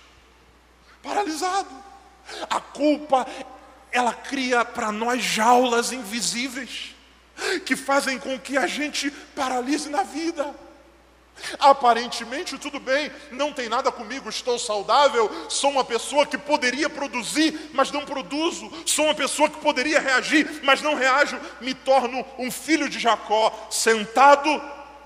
paralisado. 1.01 1.69
A 2.49 2.59
culpa, 2.59 3.25
ela 3.91 4.13
cria 4.13 4.63
para 4.63 4.91
nós 4.91 5.23
jaulas 5.23 5.91
invisíveis 5.91 6.95
que 7.65 7.75
fazem 7.75 8.19
com 8.19 8.37
que 8.39 8.57
a 8.57 8.67
gente 8.67 9.09
paralise 9.09 9.89
na 9.89 10.03
vida. 10.03 10.53
Aparentemente 11.59 12.57
tudo 12.57 12.79
bem, 12.79 13.11
não 13.31 13.51
tem 13.53 13.69
nada 13.69 13.91
comigo, 13.91 14.29
estou 14.29 14.57
saudável, 14.57 15.29
sou 15.49 15.71
uma 15.71 15.83
pessoa 15.83 16.25
que 16.25 16.37
poderia 16.37 16.89
produzir, 16.89 17.69
mas 17.73 17.91
não 17.91 18.05
produzo, 18.05 18.71
sou 18.85 19.05
uma 19.05 19.15
pessoa 19.15 19.49
que 19.49 19.57
poderia 19.59 19.99
reagir, 19.99 20.61
mas 20.63 20.81
não 20.81 20.95
reajo, 20.95 21.39
me 21.61 21.73
torno 21.73 22.25
um 22.37 22.51
filho 22.51 22.89
de 22.89 22.99
Jacó, 22.99 23.67
sentado, 23.69 24.49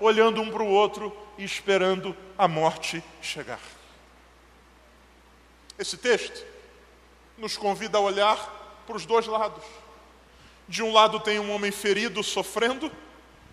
olhando 0.00 0.40
um 0.40 0.50
para 0.50 0.62
o 0.62 0.68
outro 0.68 1.16
e 1.38 1.44
esperando 1.44 2.16
a 2.36 2.46
morte 2.46 3.02
chegar. 3.20 3.60
Esse 5.78 5.96
texto 5.96 6.44
nos 7.36 7.56
convida 7.56 7.98
a 7.98 8.00
olhar 8.00 8.82
para 8.86 8.96
os 8.96 9.04
dois 9.04 9.26
lados. 9.26 9.64
De 10.68 10.82
um 10.82 10.92
lado 10.92 11.20
tem 11.20 11.38
um 11.38 11.52
homem 11.52 11.70
ferido, 11.70 12.22
sofrendo, 12.22 12.90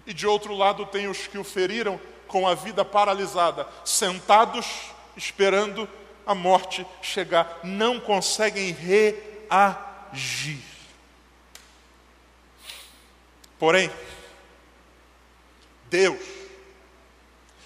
e 0.05 0.13
de 0.13 0.25
outro 0.25 0.55
lado 0.55 0.85
tem 0.85 1.07
os 1.07 1.27
que 1.27 1.37
o 1.37 1.43
feriram 1.43 1.99
com 2.31 2.47
a 2.47 2.55
vida 2.55 2.85
paralisada, 2.85 3.67
sentados 3.83 4.65
esperando 5.17 5.87
a 6.25 6.33
morte 6.33 6.87
chegar, 7.01 7.59
não 7.61 7.99
conseguem 7.99 8.71
reagir. 8.71 10.63
Porém, 13.59 13.91
Deus, 15.89 16.21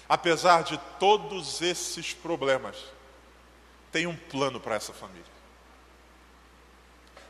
apesar 0.08 0.64
de 0.64 0.76
todos 0.98 1.62
esses 1.62 2.12
problemas, 2.12 2.76
tem 3.92 4.06
um 4.06 4.16
plano 4.16 4.58
para 4.58 4.74
essa 4.74 4.92
família. 4.92 5.24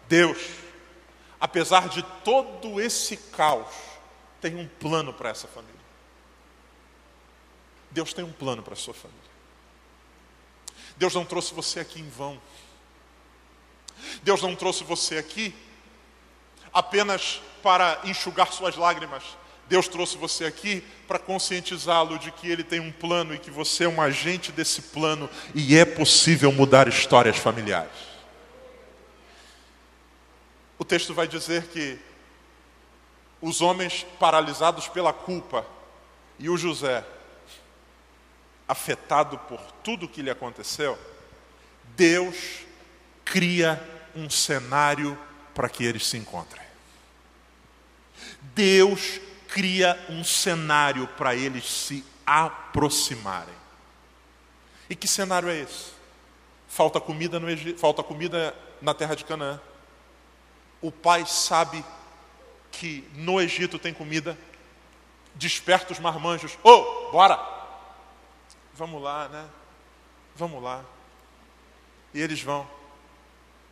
Deus, 0.08 0.38
apesar 1.38 1.88
de 1.88 2.02
todo 2.24 2.80
esse 2.80 3.16
caos, 3.16 3.74
tem 4.40 4.56
um 4.56 4.66
plano 4.66 5.12
para 5.12 5.28
essa 5.28 5.46
família. 5.46 5.75
Deus 7.96 8.12
tem 8.12 8.22
um 8.22 8.30
plano 8.30 8.62
para 8.62 8.74
a 8.74 8.76
sua 8.76 8.92
família. 8.92 9.30
Deus 10.98 11.14
não 11.14 11.24
trouxe 11.24 11.54
você 11.54 11.80
aqui 11.80 11.98
em 11.98 12.08
vão. 12.10 12.38
Deus 14.22 14.42
não 14.42 14.54
trouxe 14.54 14.84
você 14.84 15.16
aqui 15.16 15.54
apenas 16.70 17.40
para 17.62 17.98
enxugar 18.04 18.52
suas 18.52 18.76
lágrimas. 18.76 19.22
Deus 19.66 19.88
trouxe 19.88 20.18
você 20.18 20.44
aqui 20.44 20.84
para 21.08 21.18
conscientizá-lo 21.18 22.18
de 22.18 22.30
que 22.32 22.50
ele 22.50 22.62
tem 22.62 22.80
um 22.80 22.92
plano 22.92 23.34
e 23.34 23.38
que 23.38 23.50
você 23.50 23.84
é 23.84 23.88
um 23.88 24.02
agente 24.02 24.52
desse 24.52 24.82
plano 24.82 25.30
e 25.54 25.74
é 25.74 25.86
possível 25.86 26.52
mudar 26.52 26.86
histórias 26.88 27.38
familiares. 27.38 27.96
O 30.78 30.84
texto 30.84 31.14
vai 31.14 31.26
dizer 31.26 31.68
que 31.68 31.98
os 33.40 33.62
homens 33.62 34.04
paralisados 34.20 34.86
pela 34.86 35.14
culpa 35.14 35.66
e 36.38 36.50
o 36.50 36.58
José 36.58 37.02
afetado 38.68 39.38
por 39.38 39.60
tudo 39.82 40.08
que 40.08 40.22
lhe 40.22 40.30
aconteceu, 40.30 40.98
Deus 41.96 42.64
cria 43.24 43.82
um 44.14 44.28
cenário 44.28 45.18
para 45.54 45.68
que 45.68 45.84
eles 45.84 46.06
se 46.06 46.16
encontrem. 46.16 46.64
Deus 48.54 49.20
cria 49.48 49.98
um 50.08 50.24
cenário 50.24 51.06
para 51.08 51.34
eles 51.34 51.64
se 51.64 52.04
aproximarem. 52.24 53.54
E 54.88 54.94
que 54.94 55.08
cenário 55.08 55.48
é 55.48 55.56
esse? 55.56 55.92
Falta 56.68 57.00
comida 57.00 57.40
no 57.40 57.48
Egito, 57.48 57.78
falta 57.78 58.02
comida 58.02 58.54
na 58.80 58.92
terra 58.94 59.14
de 59.14 59.24
Canaã. 59.24 59.60
O 60.80 60.92
pai 60.92 61.24
sabe 61.26 61.84
que 62.70 63.08
no 63.14 63.40
Egito 63.40 63.78
tem 63.78 63.94
comida. 63.94 64.36
Desperta 65.34 65.92
os 65.92 65.98
marmanjos. 65.98 66.58
Ô, 66.62 66.70
oh, 66.70 67.10
bora! 67.12 67.55
Vamos 68.76 69.02
lá, 69.02 69.28
né? 69.28 69.48
Vamos 70.34 70.62
lá. 70.62 70.84
E 72.12 72.20
eles 72.20 72.42
vão 72.42 72.68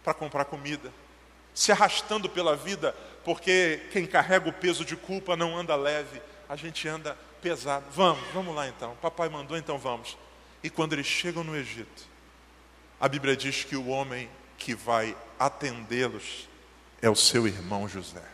para 0.03 0.15
comprar 0.15 0.45
comida, 0.45 0.93
se 1.55 1.73
arrastando 1.73 2.29
pela 2.29 2.57
vida, 2.57 2.95
porque 3.25 3.87
quem 3.93 4.07
carrega 4.07 4.49
o 4.49 4.53
peso 4.53 4.85
de 4.85 4.97
culpa 4.97 5.37
não 5.37 5.57
anda 5.57 5.75
leve, 5.77 6.21
a 6.49 6.57
gente 6.57 6.87
anda 6.87 7.17
pesado. 7.41 7.87
Vamos, 7.91 8.23
vamos 8.33 8.55
lá 8.55 8.69
então. 8.69 8.97
Papai 8.97 9.29
mandou, 9.29 9.57
então 9.57 9.79
vamos. 9.79 10.17
E 10.63 10.71
quando 10.71 10.95
eles 10.95 11.07
chegam 11.07 11.45
no 11.45 11.57
Egito, 11.57 12.05
a 13.01 13.09
Bíblia 13.09 13.37
diz 13.37 13.65
que 13.65 13.77
o 13.77 13.89
homem 13.89 14.29
que 14.57 14.75
vai 14.75 15.17
atendê-los 15.39 16.49
é 17.03 17.11
o 17.11 17.17
seu 17.17 17.47
irmão 17.47 17.87
José. 17.87 18.25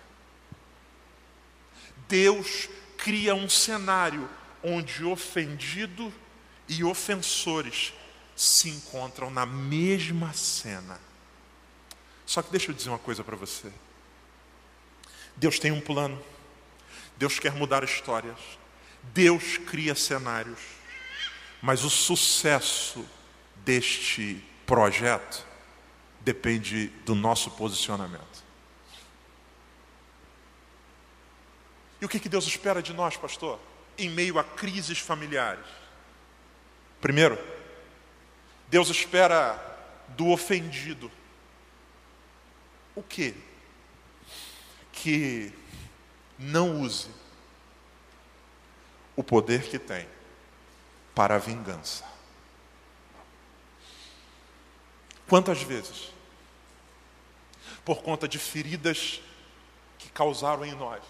Deus 2.09 2.69
cria 2.97 3.35
um 3.35 3.49
cenário 3.49 4.29
onde 4.63 5.05
ofendido 5.05 6.13
e 6.71 6.85
ofensores 6.85 7.93
se 8.37 8.69
encontram 8.71 9.29
na 9.29 9.45
mesma 9.45 10.33
cena. 10.33 11.01
Só 12.25 12.41
que 12.41 12.51
deixa 12.53 12.71
eu 12.71 12.75
dizer 12.75 12.91
uma 12.91 12.99
coisa 12.99 13.25
para 13.25 13.35
você. 13.35 13.73
Deus 15.37 15.59
tem 15.59 15.73
um 15.73 15.81
plano. 15.81 16.23
Deus 17.17 17.41
quer 17.41 17.53
mudar 17.53 17.83
histórias. 17.83 18.39
Deus 19.03 19.59
cria 19.59 19.97
cenários. 19.97 20.61
Mas 21.61 21.83
o 21.83 21.91
sucesso 21.91 23.05
deste 23.57 24.43
projeto 24.65 25.45
depende 26.21 26.87
do 27.05 27.17
nosso 27.17 27.51
posicionamento. 27.51 28.45
E 32.01 32.05
o 32.05 32.09
que, 32.09 32.29
Deus 32.29 32.47
espera 32.47 32.81
de 32.81 32.93
nós, 32.93 33.17
pastor? 33.17 33.59
Em 33.99 34.09
meio 34.09 34.39
a 34.39 34.45
crises 34.45 35.01
familiares. 35.01 35.80
Primeiro, 37.01 37.39
Deus 38.69 38.89
espera 38.89 39.59
do 40.09 40.29
ofendido 40.29 41.11
o 42.95 43.03
quê? 43.03 43.35
Que 44.93 45.53
não 46.39 46.81
use 46.81 47.09
o 49.17 49.23
poder 49.23 49.69
que 49.69 49.79
tem 49.79 50.07
para 51.15 51.37
a 51.37 51.39
vingança. 51.39 52.05
Quantas 55.29 55.63
vezes, 55.63 56.13
por 57.85 58.03
conta 58.03 58.27
de 58.27 58.39
feridas 58.39 59.21
que 59.99 60.11
causaram 60.11 60.65
em 60.65 60.75
nós, 60.75 61.03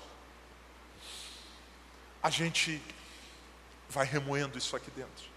a 2.23 2.29
gente 2.29 2.83
vai 3.89 4.05
remoendo 4.05 4.59
isso 4.59 4.77
aqui 4.77 4.91
dentro. 4.91 5.30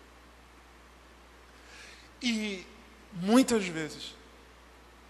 E 2.24 2.66
muitas 3.12 3.66
vezes, 3.66 4.16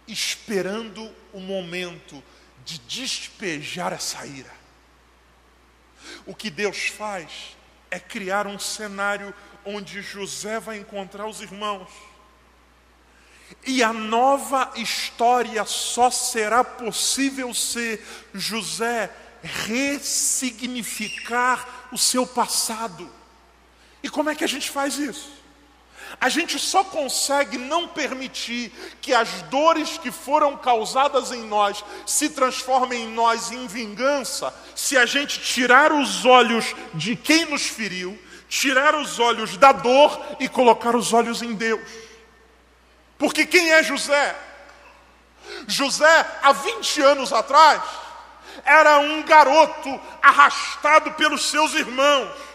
esperando 0.07 1.13
o 1.31 1.39
momento 1.39 2.23
de 2.65 2.79
despejar 2.79 3.93
essa 3.93 4.25
ira, 4.25 4.51
o 6.25 6.33
que 6.33 6.49
Deus 6.49 6.87
faz 6.87 7.55
é 7.91 7.99
criar 7.99 8.47
um 8.47 8.57
cenário 8.57 9.31
onde 9.63 10.01
José 10.01 10.59
vai 10.59 10.79
encontrar 10.79 11.27
os 11.27 11.39
irmãos. 11.39 11.91
E 13.63 13.83
a 13.83 13.93
nova 13.93 14.73
história 14.75 15.63
só 15.65 16.09
será 16.09 16.63
possível 16.63 17.53
se 17.53 18.01
José 18.33 19.15
ressignificar 19.43 21.89
o 21.91 21.97
seu 21.97 22.25
passado. 22.25 23.07
E 24.01 24.09
como 24.09 24.31
é 24.31 24.35
que 24.35 24.43
a 24.43 24.47
gente 24.47 24.71
faz 24.71 24.97
isso? 24.97 25.42
A 26.19 26.29
gente 26.29 26.59
só 26.59 26.83
consegue 26.83 27.57
não 27.57 27.87
permitir 27.87 28.71
que 29.01 29.13
as 29.13 29.41
dores 29.43 29.97
que 29.97 30.11
foram 30.11 30.55
causadas 30.55 31.31
em 31.31 31.43
nós 31.43 31.83
se 32.05 32.29
transformem 32.29 33.03
em 33.03 33.11
nós 33.11 33.51
em 33.51 33.67
vingança, 33.67 34.53
se 34.75 34.97
a 34.97 35.05
gente 35.05 35.39
tirar 35.39 35.91
os 35.91 36.25
olhos 36.25 36.75
de 36.93 37.15
quem 37.15 37.45
nos 37.45 37.67
feriu, 37.67 38.17
tirar 38.47 38.95
os 38.95 39.19
olhos 39.19 39.57
da 39.57 39.71
dor 39.71 40.19
e 40.39 40.47
colocar 40.47 40.95
os 40.95 41.11
olhos 41.13 41.41
em 41.41 41.53
Deus. 41.53 41.89
Porque 43.17 43.45
quem 43.45 43.71
é 43.71 43.83
José? 43.83 44.35
José, 45.67 46.39
há 46.41 46.51
20 46.51 47.01
anos 47.01 47.33
atrás, 47.33 47.81
era 48.63 48.99
um 48.99 49.23
garoto 49.23 49.99
arrastado 50.21 51.11
pelos 51.13 51.49
seus 51.49 51.73
irmãos 51.73 52.52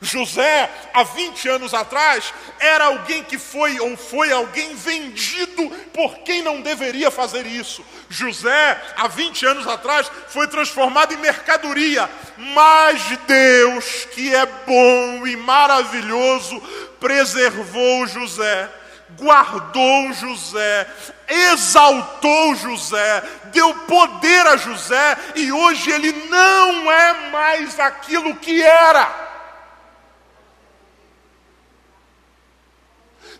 José, 0.00 0.70
há 0.94 1.02
20 1.02 1.48
anos 1.48 1.74
atrás, 1.74 2.32
era 2.58 2.86
alguém 2.86 3.22
que 3.22 3.36
foi 3.36 3.78
ou 3.80 3.96
foi 3.98 4.32
alguém 4.32 4.74
vendido 4.74 5.68
por 5.92 6.20
quem 6.20 6.40
não 6.40 6.62
deveria 6.62 7.10
fazer 7.10 7.46
isso. 7.46 7.84
José, 8.08 8.80
há 8.96 9.06
20 9.06 9.44
anos 9.44 9.66
atrás, 9.66 10.10
foi 10.28 10.48
transformado 10.48 11.12
em 11.12 11.18
mercadoria. 11.18 12.08
Mas 12.38 13.02
Deus, 13.26 14.06
que 14.06 14.34
é 14.34 14.46
bom 14.46 15.26
e 15.26 15.36
maravilhoso, 15.36 16.58
preservou 16.98 18.06
José, 18.06 18.70
guardou 19.18 20.14
José, 20.14 20.86
exaltou 21.28 22.54
José, 22.54 23.22
deu 23.52 23.74
poder 23.86 24.46
a 24.46 24.56
José, 24.56 25.18
e 25.34 25.52
hoje 25.52 25.90
ele 25.90 26.12
não 26.30 26.90
é 26.90 27.30
mais 27.30 27.78
aquilo 27.78 28.34
que 28.36 28.62
era. 28.62 29.29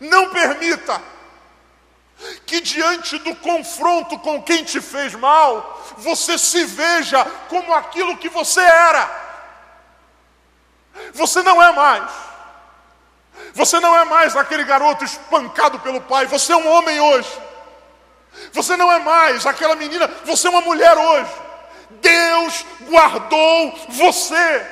Não 0.00 0.30
permita 0.30 1.00
que 2.46 2.60
diante 2.60 3.18
do 3.18 3.34
confronto 3.36 4.18
com 4.18 4.42
quem 4.42 4.64
te 4.64 4.80
fez 4.80 5.14
mal, 5.14 5.82
você 5.98 6.36
se 6.36 6.64
veja 6.64 7.24
como 7.48 7.72
aquilo 7.74 8.16
que 8.16 8.28
você 8.28 8.60
era. 8.60 9.08
Você 11.12 11.42
não 11.42 11.62
é 11.62 11.72
mais. 11.72 12.10
Você 13.54 13.80
não 13.80 13.96
é 13.96 14.04
mais 14.04 14.36
aquele 14.36 14.64
garoto 14.64 15.04
espancado 15.04 15.78
pelo 15.80 16.00
pai, 16.00 16.26
você 16.26 16.52
é 16.52 16.56
um 16.56 16.68
homem 16.68 17.00
hoje. 17.00 17.30
Você 18.52 18.76
não 18.76 18.90
é 18.90 18.98
mais 18.98 19.44
aquela 19.46 19.74
menina, 19.74 20.08
você 20.24 20.46
é 20.46 20.50
uma 20.50 20.60
mulher 20.60 20.96
hoje. 20.96 21.30
Deus 21.90 22.64
guardou 22.82 23.74
você. 23.88 24.66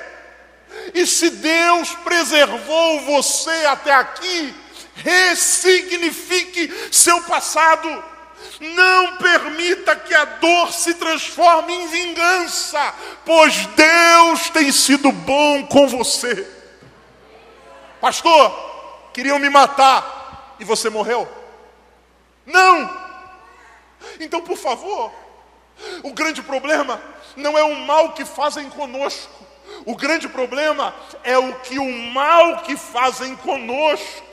E 0.94 1.06
se 1.06 1.30
Deus 1.30 1.90
preservou 2.04 3.00
você 3.00 3.66
até 3.66 3.92
aqui, 3.92 4.54
ressignifique 5.02 6.72
seu 6.92 7.22
passado. 7.22 8.04
Não 8.60 9.16
permita 9.16 9.94
que 9.96 10.14
a 10.14 10.24
dor 10.24 10.72
se 10.72 10.94
transforme 10.94 11.72
em 11.72 11.88
vingança, 11.88 12.94
pois 13.24 13.66
Deus 13.66 14.50
tem 14.50 14.72
sido 14.72 15.12
bom 15.12 15.66
com 15.66 15.86
você. 15.86 16.46
Pastor, 18.00 19.10
queriam 19.12 19.38
me 19.38 19.48
matar 19.48 20.56
e 20.58 20.64
você 20.64 20.88
morreu? 20.88 21.28
Não! 22.46 23.08
Então, 24.20 24.40
por 24.40 24.56
favor, 24.56 25.12
o 26.02 26.12
grande 26.12 26.42
problema 26.42 27.00
não 27.36 27.56
é 27.56 27.62
o 27.62 27.74
mal 27.74 28.12
que 28.12 28.24
fazem 28.24 28.68
conosco, 28.70 29.32
o 29.84 29.94
grande 29.94 30.28
problema 30.28 30.94
é 31.22 31.36
o 31.38 31.54
que 31.60 31.78
o 31.78 32.12
mal 32.12 32.62
que 32.62 32.76
fazem 32.76 33.36
conosco 33.36 34.27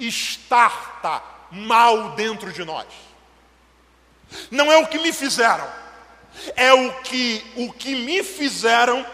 estarta 0.00 1.22
mal 1.50 2.10
dentro 2.10 2.52
de 2.52 2.64
nós. 2.64 2.86
Não 4.50 4.70
é 4.70 4.76
o 4.78 4.86
que 4.86 4.98
me 4.98 5.12
fizeram, 5.12 5.68
é 6.56 6.72
o 6.72 6.92
que 7.02 7.44
o 7.56 7.72
que 7.72 7.94
me 7.94 8.22
fizeram 8.22 9.04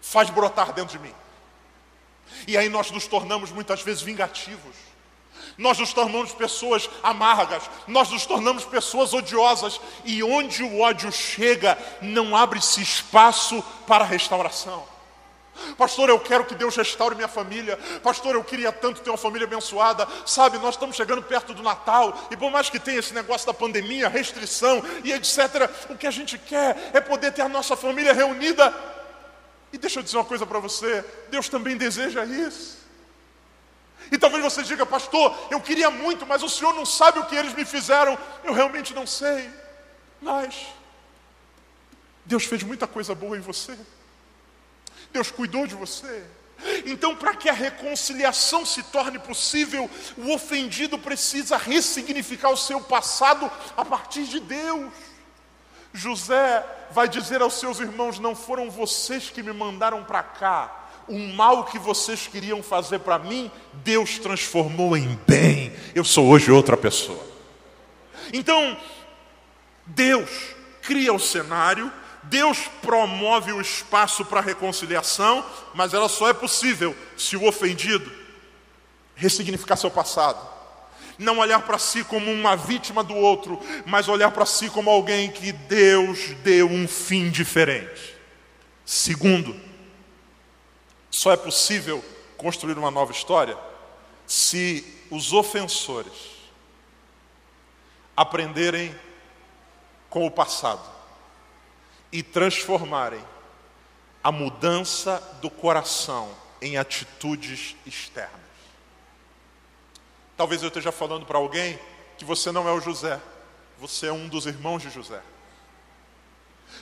faz 0.00 0.30
brotar 0.30 0.72
dentro 0.72 0.98
de 0.98 1.04
mim. 1.04 1.14
E 2.46 2.56
aí 2.56 2.68
nós 2.68 2.90
nos 2.90 3.06
tornamos 3.06 3.50
muitas 3.50 3.82
vezes 3.82 4.02
vingativos. 4.02 4.74
Nós 5.58 5.78
nos 5.78 5.92
tornamos 5.92 6.32
pessoas 6.32 6.88
amargas, 7.02 7.68
nós 7.86 8.10
nos 8.10 8.24
tornamos 8.24 8.64
pessoas 8.64 9.12
odiosas, 9.12 9.80
e 10.04 10.22
onde 10.22 10.62
o 10.62 10.80
ódio 10.80 11.12
chega, 11.12 11.78
não 12.00 12.34
abre-se 12.34 12.80
espaço 12.80 13.62
para 13.86 14.04
restauração. 14.04 14.91
Pastor, 15.76 16.08
eu 16.08 16.18
quero 16.18 16.44
que 16.44 16.54
Deus 16.54 16.76
restaure 16.76 17.14
minha 17.14 17.28
família. 17.28 17.78
Pastor, 18.02 18.34
eu 18.34 18.44
queria 18.44 18.72
tanto 18.72 19.00
ter 19.00 19.10
uma 19.10 19.18
família 19.18 19.46
abençoada. 19.46 20.06
Sabe, 20.26 20.58
nós 20.58 20.74
estamos 20.74 20.96
chegando 20.96 21.22
perto 21.22 21.52
do 21.52 21.62
Natal. 21.62 22.28
E 22.30 22.36
por 22.36 22.50
mais 22.50 22.70
que 22.70 22.78
tenha 22.78 22.98
esse 22.98 23.12
negócio 23.12 23.46
da 23.46 23.54
pandemia, 23.54 24.08
restrição 24.08 24.82
e 25.04 25.12
etc., 25.12 25.70
o 25.90 25.96
que 25.96 26.06
a 26.06 26.10
gente 26.10 26.38
quer 26.38 26.90
é 26.92 27.00
poder 27.00 27.32
ter 27.32 27.42
a 27.42 27.48
nossa 27.48 27.76
família 27.76 28.12
reunida. 28.12 28.74
E 29.72 29.78
deixa 29.78 29.98
eu 29.98 30.02
dizer 30.02 30.16
uma 30.16 30.24
coisa 30.24 30.46
para 30.46 30.58
você: 30.58 31.04
Deus 31.30 31.48
também 31.48 31.76
deseja 31.76 32.24
isso. 32.24 32.82
E 34.10 34.18
talvez 34.18 34.42
você 34.42 34.62
diga, 34.62 34.84
pastor, 34.84 35.34
eu 35.50 35.60
queria 35.60 35.90
muito, 35.90 36.26
mas 36.26 36.42
o 36.42 36.48
senhor 36.48 36.74
não 36.74 36.84
sabe 36.84 37.18
o 37.18 37.24
que 37.24 37.36
eles 37.36 37.54
me 37.54 37.64
fizeram. 37.64 38.18
Eu 38.42 38.52
realmente 38.52 38.92
não 38.92 39.06
sei. 39.06 39.48
Mas 40.20 40.66
Deus 42.24 42.44
fez 42.44 42.62
muita 42.62 42.86
coisa 42.86 43.14
boa 43.14 43.36
em 43.36 43.40
você. 43.40 43.76
Deus 45.12 45.30
cuidou 45.30 45.66
de 45.66 45.74
você. 45.74 46.24
Então, 46.86 47.16
para 47.16 47.34
que 47.34 47.48
a 47.48 47.52
reconciliação 47.52 48.64
se 48.64 48.82
torne 48.84 49.18
possível, 49.18 49.90
o 50.16 50.32
ofendido 50.32 50.98
precisa 50.98 51.56
ressignificar 51.56 52.50
o 52.50 52.56
seu 52.56 52.80
passado 52.80 53.50
a 53.76 53.84
partir 53.84 54.24
de 54.24 54.38
Deus. 54.38 54.92
José 55.92 56.64
vai 56.90 57.08
dizer 57.08 57.42
aos 57.42 57.54
seus 57.54 57.80
irmãos: 57.80 58.18
Não 58.18 58.34
foram 58.34 58.70
vocês 58.70 59.28
que 59.28 59.42
me 59.42 59.52
mandaram 59.52 60.04
para 60.04 60.22
cá. 60.22 60.78
O 61.08 61.18
mal 61.18 61.64
que 61.64 61.80
vocês 61.80 62.28
queriam 62.28 62.62
fazer 62.62 63.00
para 63.00 63.18
mim, 63.18 63.50
Deus 63.74 64.18
transformou 64.18 64.96
em 64.96 65.18
bem. 65.26 65.72
Eu 65.94 66.04
sou 66.04 66.28
hoje 66.28 66.52
outra 66.52 66.76
pessoa. 66.76 67.26
Então, 68.32 68.78
Deus 69.84 70.30
cria 70.80 71.12
o 71.12 71.18
cenário, 71.18 71.92
Deus 72.24 72.68
promove 72.80 73.52
o 73.52 73.60
espaço 73.60 74.24
para 74.24 74.38
a 74.38 74.42
reconciliação, 74.42 75.44
mas 75.74 75.92
ela 75.92 76.08
só 76.08 76.28
é 76.28 76.32
possível 76.32 76.96
se 77.16 77.36
o 77.36 77.46
ofendido 77.46 78.10
ressignificar 79.16 79.76
seu 79.76 79.90
passado. 79.90 80.50
Não 81.18 81.38
olhar 81.38 81.60
para 81.62 81.78
si 81.78 82.04
como 82.04 82.30
uma 82.30 82.56
vítima 82.56 83.02
do 83.02 83.14
outro, 83.14 83.60
mas 83.84 84.08
olhar 84.08 84.30
para 84.30 84.46
si 84.46 84.70
como 84.70 84.88
alguém 84.88 85.30
que 85.30 85.52
Deus 85.52 86.30
deu 86.42 86.68
um 86.68 86.86
fim 86.86 87.28
diferente. 87.28 88.16
Segundo, 88.84 89.58
só 91.10 91.32
é 91.32 91.36
possível 91.36 92.04
construir 92.36 92.78
uma 92.78 92.90
nova 92.90 93.12
história 93.12 93.58
se 94.26 94.84
os 95.10 95.32
ofensores 95.32 96.32
aprenderem 98.16 98.94
com 100.08 100.26
o 100.26 100.30
passado 100.30 101.01
e 102.12 102.22
transformarem 102.22 103.24
a 104.22 104.30
mudança 104.30 105.20
do 105.40 105.50
coração 105.50 106.30
em 106.60 106.76
atitudes 106.76 107.74
externas. 107.84 108.40
Talvez 110.36 110.62
eu 110.62 110.68
esteja 110.68 110.92
falando 110.92 111.26
para 111.26 111.38
alguém 111.38 111.78
que 112.16 112.24
você 112.24 112.52
não 112.52 112.68
é 112.68 112.72
o 112.72 112.80
José, 112.80 113.20
você 113.78 114.06
é 114.06 114.12
um 114.12 114.28
dos 114.28 114.46
irmãos 114.46 114.82
de 114.82 114.90
José. 114.90 115.20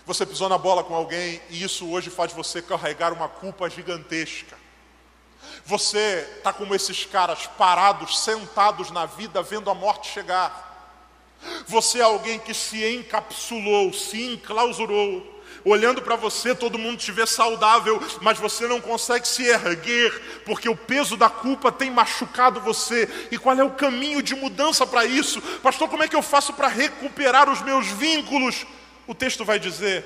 Você 0.04 0.26
pisou 0.26 0.48
na 0.48 0.58
bola 0.58 0.84
com 0.84 0.94
alguém 0.94 1.40
e 1.48 1.62
isso 1.62 1.90
hoje 1.90 2.10
faz 2.10 2.32
você 2.32 2.60
carregar 2.60 3.12
uma 3.12 3.28
culpa 3.28 3.68
gigantesca. 3.70 4.56
Você 5.64 6.28
está 6.36 6.52
como 6.52 6.74
esses 6.74 7.04
caras 7.06 7.46
parados, 7.46 8.20
sentados 8.20 8.90
na 8.90 9.06
vida, 9.06 9.42
vendo 9.42 9.70
a 9.70 9.74
morte 9.74 10.12
chegar. 10.12 10.69
Você 11.66 11.98
é 12.00 12.02
alguém 12.02 12.38
que 12.38 12.52
se 12.52 12.84
encapsulou, 12.96 13.92
se 13.92 14.22
enclausurou. 14.22 15.40
Olhando 15.64 16.00
para 16.00 16.16
você, 16.16 16.54
todo 16.54 16.78
mundo 16.78 16.98
te 16.98 17.12
vê 17.12 17.26
saudável, 17.26 18.00
mas 18.22 18.38
você 18.38 18.66
não 18.66 18.80
consegue 18.80 19.28
se 19.28 19.44
erguer, 19.44 20.42
porque 20.46 20.68
o 20.68 20.76
peso 20.76 21.16
da 21.16 21.28
culpa 21.28 21.70
tem 21.70 21.90
machucado 21.90 22.60
você. 22.60 23.08
E 23.30 23.36
qual 23.36 23.58
é 23.58 23.62
o 23.62 23.72
caminho 23.72 24.22
de 24.22 24.34
mudança 24.34 24.86
para 24.86 25.04
isso? 25.04 25.40
Pastor, 25.62 25.88
como 25.88 26.02
é 26.02 26.08
que 26.08 26.16
eu 26.16 26.22
faço 26.22 26.54
para 26.54 26.68
recuperar 26.68 27.50
os 27.50 27.60
meus 27.60 27.86
vínculos? 27.88 28.66
O 29.06 29.14
texto 29.14 29.44
vai 29.44 29.58
dizer 29.58 30.04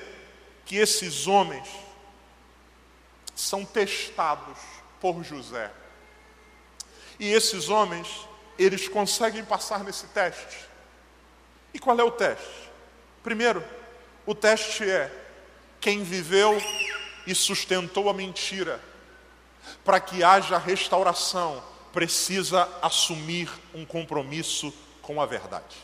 que 0.65 0.77
esses 0.77 1.27
homens 1.29 1.69
são 3.35 3.65
testados 3.65 4.59
por 5.01 5.23
José. 5.23 5.71
E 7.19 7.33
esses 7.33 7.69
homens, 7.69 8.09
eles 8.59 8.89
conseguem 8.89 9.45
passar 9.45 9.85
nesse 9.85 10.07
teste. 10.09 10.74
E 11.75 11.79
qual 11.81 11.99
é 11.99 12.05
o 12.05 12.11
teste? 12.13 12.71
Primeiro, 13.23 13.63
o 14.25 14.35
teste 14.35 14.89
é 14.89 15.11
quem 15.81 16.05
viveu 16.05 16.57
e 17.27 17.35
sustentou 17.35 18.09
a 18.09 18.15
mentira. 18.15 18.81
Para 19.85 19.99
que 19.99 20.23
haja 20.23 20.57
restauração, 20.57 21.63
precisa 21.93 22.69
assumir 22.81 23.51
um 23.75 23.85
compromisso 23.85 24.73
com 25.03 25.21
a 25.21 25.27
verdade. 25.27 25.77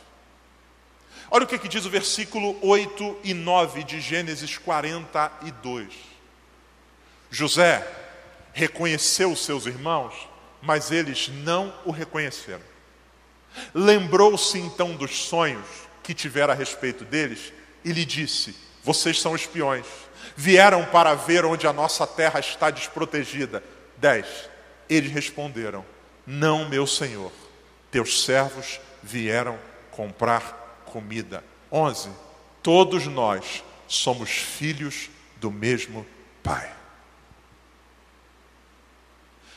Olha 1.30 1.44
o 1.44 1.46
que, 1.46 1.58
que 1.58 1.68
diz 1.68 1.84
o 1.84 1.90
versículo 1.90 2.56
8 2.62 3.18
e 3.24 3.34
9 3.34 3.84
de 3.84 4.00
Gênesis 4.00 4.58
42. 4.58 5.92
José 7.30 7.86
reconheceu 8.52 9.32
os 9.32 9.44
seus 9.44 9.66
irmãos, 9.66 10.14
mas 10.60 10.90
eles 10.90 11.28
não 11.28 11.72
o 11.84 11.90
reconheceram. 11.90 12.69
Lembrou-se 13.74 14.58
então 14.58 14.94
dos 14.96 15.24
sonhos 15.24 15.66
que 16.02 16.14
tivera 16.14 16.52
a 16.52 16.56
respeito 16.56 17.04
deles 17.04 17.52
e 17.84 17.92
lhe 17.92 18.04
disse: 18.04 18.56
Vocês 18.82 19.20
são 19.20 19.34
espiões, 19.34 19.86
vieram 20.36 20.84
para 20.86 21.14
ver 21.14 21.44
onde 21.44 21.66
a 21.66 21.72
nossa 21.72 22.06
terra 22.06 22.40
está 22.40 22.70
desprotegida. 22.70 23.62
10. 23.96 24.26
Eles 24.88 25.12
responderam: 25.12 25.84
Não, 26.26 26.68
meu 26.68 26.86
senhor, 26.86 27.32
teus 27.90 28.24
servos 28.24 28.80
vieram 29.02 29.58
comprar 29.90 30.82
comida. 30.86 31.44
11. 31.70 32.10
Todos 32.62 33.06
nós 33.06 33.62
somos 33.86 34.30
filhos 34.30 35.10
do 35.36 35.50
mesmo 35.50 36.06
Pai. 36.42 36.72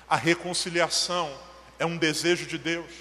A 0.07 0.15
reconciliação 0.15 1.33
é 1.79 1.85
um 1.85 1.97
desejo 1.97 2.45
de 2.45 2.57
Deus. 2.57 2.91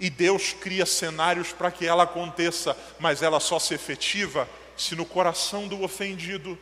E 0.00 0.10
Deus 0.10 0.52
cria 0.52 0.86
cenários 0.86 1.52
para 1.52 1.70
que 1.70 1.86
ela 1.86 2.04
aconteça, 2.04 2.76
mas 2.98 3.22
ela 3.22 3.40
só 3.40 3.58
se 3.58 3.74
efetiva 3.74 4.48
se 4.76 4.94
no 4.94 5.04
coração 5.04 5.66
do 5.66 5.82
ofendido 5.82 6.58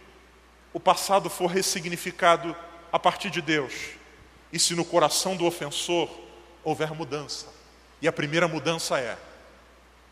o 0.73 0.81
passado 0.81 1.29
for 1.31 1.47
ressignificado 1.47 2.57
a 2.93 2.99
partir 2.99 3.31
de 3.31 3.43
Deus, 3.43 3.73
e 4.53 4.59
se 4.59 4.75
no 4.75 4.85
coração 4.85 5.37
do 5.37 5.45
ofensor 5.45 6.09
houver 6.65 6.93
mudança. 6.93 7.47
E 8.01 8.09
a 8.09 8.13
primeira 8.13 8.49
mudança 8.49 8.99
é: 8.99 9.17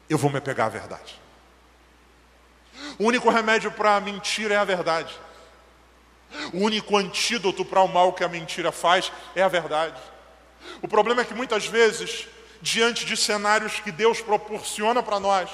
eu 0.09 0.19
vou 0.19 0.31
me 0.31 0.41
pegar 0.41 0.67
à 0.67 0.69
verdade. 0.69 1.21
O 2.99 3.05
único 3.05 3.31
remédio 3.31 3.71
para 3.71 3.97
a 3.97 4.01
mentira 4.01 4.55
é 4.55 4.57
a 4.57 4.65
verdade. 4.65 5.15
O 6.53 6.59
único 6.59 6.97
antídoto 6.97 7.65
para 7.65 7.81
o 7.81 7.89
mal 7.89 8.13
que 8.13 8.25
a 8.25 8.29
mentira 8.29 8.73
faz 8.73 9.13
é 9.35 9.43
a 9.43 9.49
verdade. 9.49 10.01
O 10.83 10.89
problema 10.89 11.23
é 11.23 11.25
que 11.25 11.35
muitas 11.35 11.67
vezes 11.67 12.27
diante 12.65 13.05
de 13.05 13.15
cenários 13.15 13.79
que 13.79 13.93
Deus 13.93 14.23
proporciona 14.23 15.03
para 15.03 15.21
nós, 15.21 15.51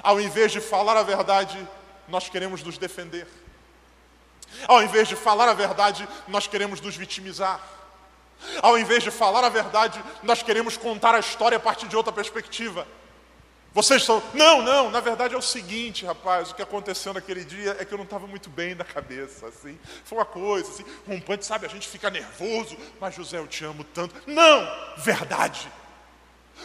ao 0.00 0.20
invés 0.20 0.52
de 0.52 0.60
falar 0.60 0.96
a 0.96 1.02
verdade, 1.02 1.58
nós 2.06 2.28
queremos 2.28 2.62
nos 2.62 2.78
defender. 2.78 3.26
Ao 4.68 4.80
invés 4.80 5.08
de 5.08 5.16
falar 5.16 5.48
a 5.48 5.52
verdade, 5.52 6.08
nós 6.28 6.46
queremos 6.46 6.80
nos 6.80 6.96
vitimizar. 6.96 7.60
Ao 8.62 8.78
invés 8.78 9.02
de 9.02 9.10
falar 9.10 9.42
a 9.42 9.48
verdade, 9.48 10.00
nós 10.22 10.44
queremos 10.44 10.76
contar 10.76 11.12
a 11.16 11.18
história 11.18 11.56
a 11.56 11.60
partir 11.60 11.88
de 11.88 11.96
outra 11.96 12.12
perspectiva. 12.12 12.86
Vocês 13.72 14.04
são. 14.04 14.22
Não, 14.32 14.62
não, 14.62 14.92
na 14.92 15.00
verdade 15.00 15.34
é 15.34 15.36
o 15.36 15.42
seguinte, 15.42 16.06
rapaz, 16.06 16.52
o 16.52 16.54
que 16.54 16.62
aconteceu 16.62 17.12
naquele 17.12 17.44
dia 17.44 17.76
é 17.80 17.84
que 17.84 17.92
eu 17.92 17.98
não 17.98 18.04
estava 18.04 18.28
muito 18.28 18.48
bem 18.48 18.76
da 18.76 18.84
cabeça, 18.84 19.48
assim. 19.48 19.76
Foi 20.04 20.18
uma 20.18 20.24
coisa, 20.24 20.70
assim, 20.70 20.84
rompante, 21.04 21.44
sabe? 21.44 21.66
A 21.66 21.68
gente 21.68 21.88
fica 21.88 22.08
nervoso, 22.10 22.76
mas 23.00 23.12
José, 23.16 23.38
eu 23.38 23.48
te 23.48 23.64
amo 23.64 23.82
tanto. 23.82 24.14
Não, 24.24 24.68
verdade. 24.98 25.68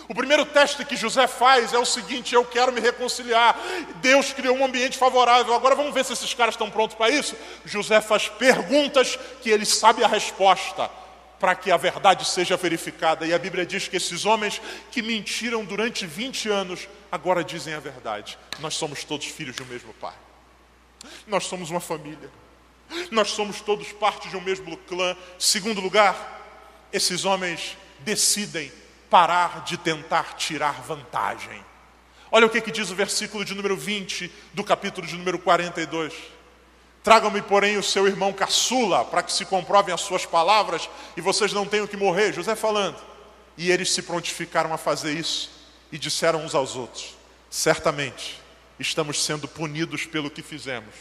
O 0.08 0.16
primeiro 0.16 0.46
teste 0.46 0.84
que 0.86 0.96
José 0.96 1.28
faz 1.28 1.74
é 1.74 1.78
o 1.78 1.86
seguinte: 1.86 2.34
eu 2.34 2.44
quero 2.44 2.72
me 2.72 2.82
reconciliar. 2.82 3.56
Deus 4.02 4.34
criou 4.34 4.58
um 4.58 4.66
ambiente 4.66 4.98
favorável. 4.98 5.54
Agora 5.54 5.76
vamos 5.76 5.94
ver 5.94 6.04
se 6.04 6.14
esses 6.14 6.34
caras 6.34 6.56
estão 6.56 6.70
prontos 6.70 6.96
para 6.96 7.12
isso. 7.12 7.36
José 7.64 8.02
faz 8.02 8.28
perguntas 8.28 9.18
que 9.42 9.50
ele 9.50 9.66
sabe 9.66 10.04
a 10.04 10.08
resposta, 10.08 10.90
para 11.40 11.54
que 11.56 11.72
a 11.72 11.78
verdade 11.78 12.26
seja 12.26 12.58
verificada. 12.58 13.26
E 13.26 13.34
a 13.34 13.40
Bíblia 13.40 13.66
diz 13.66 13.88
que 13.88 13.98
esses 13.98 14.26
homens 14.26 14.60
que 14.92 15.02
mentiram 15.02 15.64
durante 15.64 16.06
20 16.08 16.50
anos, 16.50 16.88
agora 17.12 17.44
dizem 17.44 17.76
a 17.76 17.80
verdade. 17.80 18.38
Nós 18.60 18.74
somos 18.76 19.04
todos 19.04 19.28
filhos 19.28 19.56
do 19.56 19.66
mesmo 19.66 19.94
pai. 19.94 20.16
Nós 21.28 21.46
somos 21.46 21.70
uma 21.70 21.80
família. 21.80 22.32
Nós 23.12 23.30
somos 23.30 23.62
todos 23.62 23.92
parte 23.92 24.28
de 24.28 24.36
um 24.36 24.42
mesmo 24.42 24.76
clã. 24.76 25.16
Segundo 25.38 25.80
lugar, 25.80 26.42
esses 26.92 27.26
homens 27.26 27.78
decidem 28.00 28.72
parar 29.10 29.64
de 29.64 29.78
tentar 29.78 30.36
tirar 30.36 30.82
vantagem. 30.82 31.64
Olha 32.32 32.46
o 32.46 32.50
que, 32.50 32.62
que 32.62 32.72
diz 32.72 32.92
o 32.92 32.96
versículo 32.96 33.44
de 33.44 33.56
número 33.56 33.76
20 33.76 34.32
do 34.54 34.64
capítulo 34.64 35.08
de 35.08 35.16
número 35.16 35.40
42. 35.40 36.14
Tragam-me, 37.04 37.42
porém, 37.42 37.78
o 37.78 37.84
seu 37.84 38.08
irmão 38.08 38.32
caçula, 38.32 39.04
para 39.06 39.24
que 39.24 39.34
se 39.34 39.46
comprovem 39.46 39.94
as 39.94 40.02
suas 40.02 40.26
palavras 40.26 40.90
e 41.18 41.22
vocês 41.22 41.54
não 41.54 41.66
tenham 41.66 41.88
que 41.88 41.98
morrer. 41.98 42.34
José 42.34 42.56
falando. 42.56 42.98
E 43.58 43.72
eles 43.72 43.92
se 43.92 44.04
prontificaram 44.04 44.74
a 44.74 44.78
fazer 44.78 45.14
isso 45.14 45.50
e 45.92 45.98
disseram 45.98 46.46
uns 46.46 46.54
aos 46.54 46.76
outros: 46.76 47.16
Certamente 47.50 48.40
estamos 48.80 49.24
sendo 49.24 49.48
punidos 49.48 50.06
pelo 50.06 50.30
que 50.30 50.42
fizemos. 50.42 50.94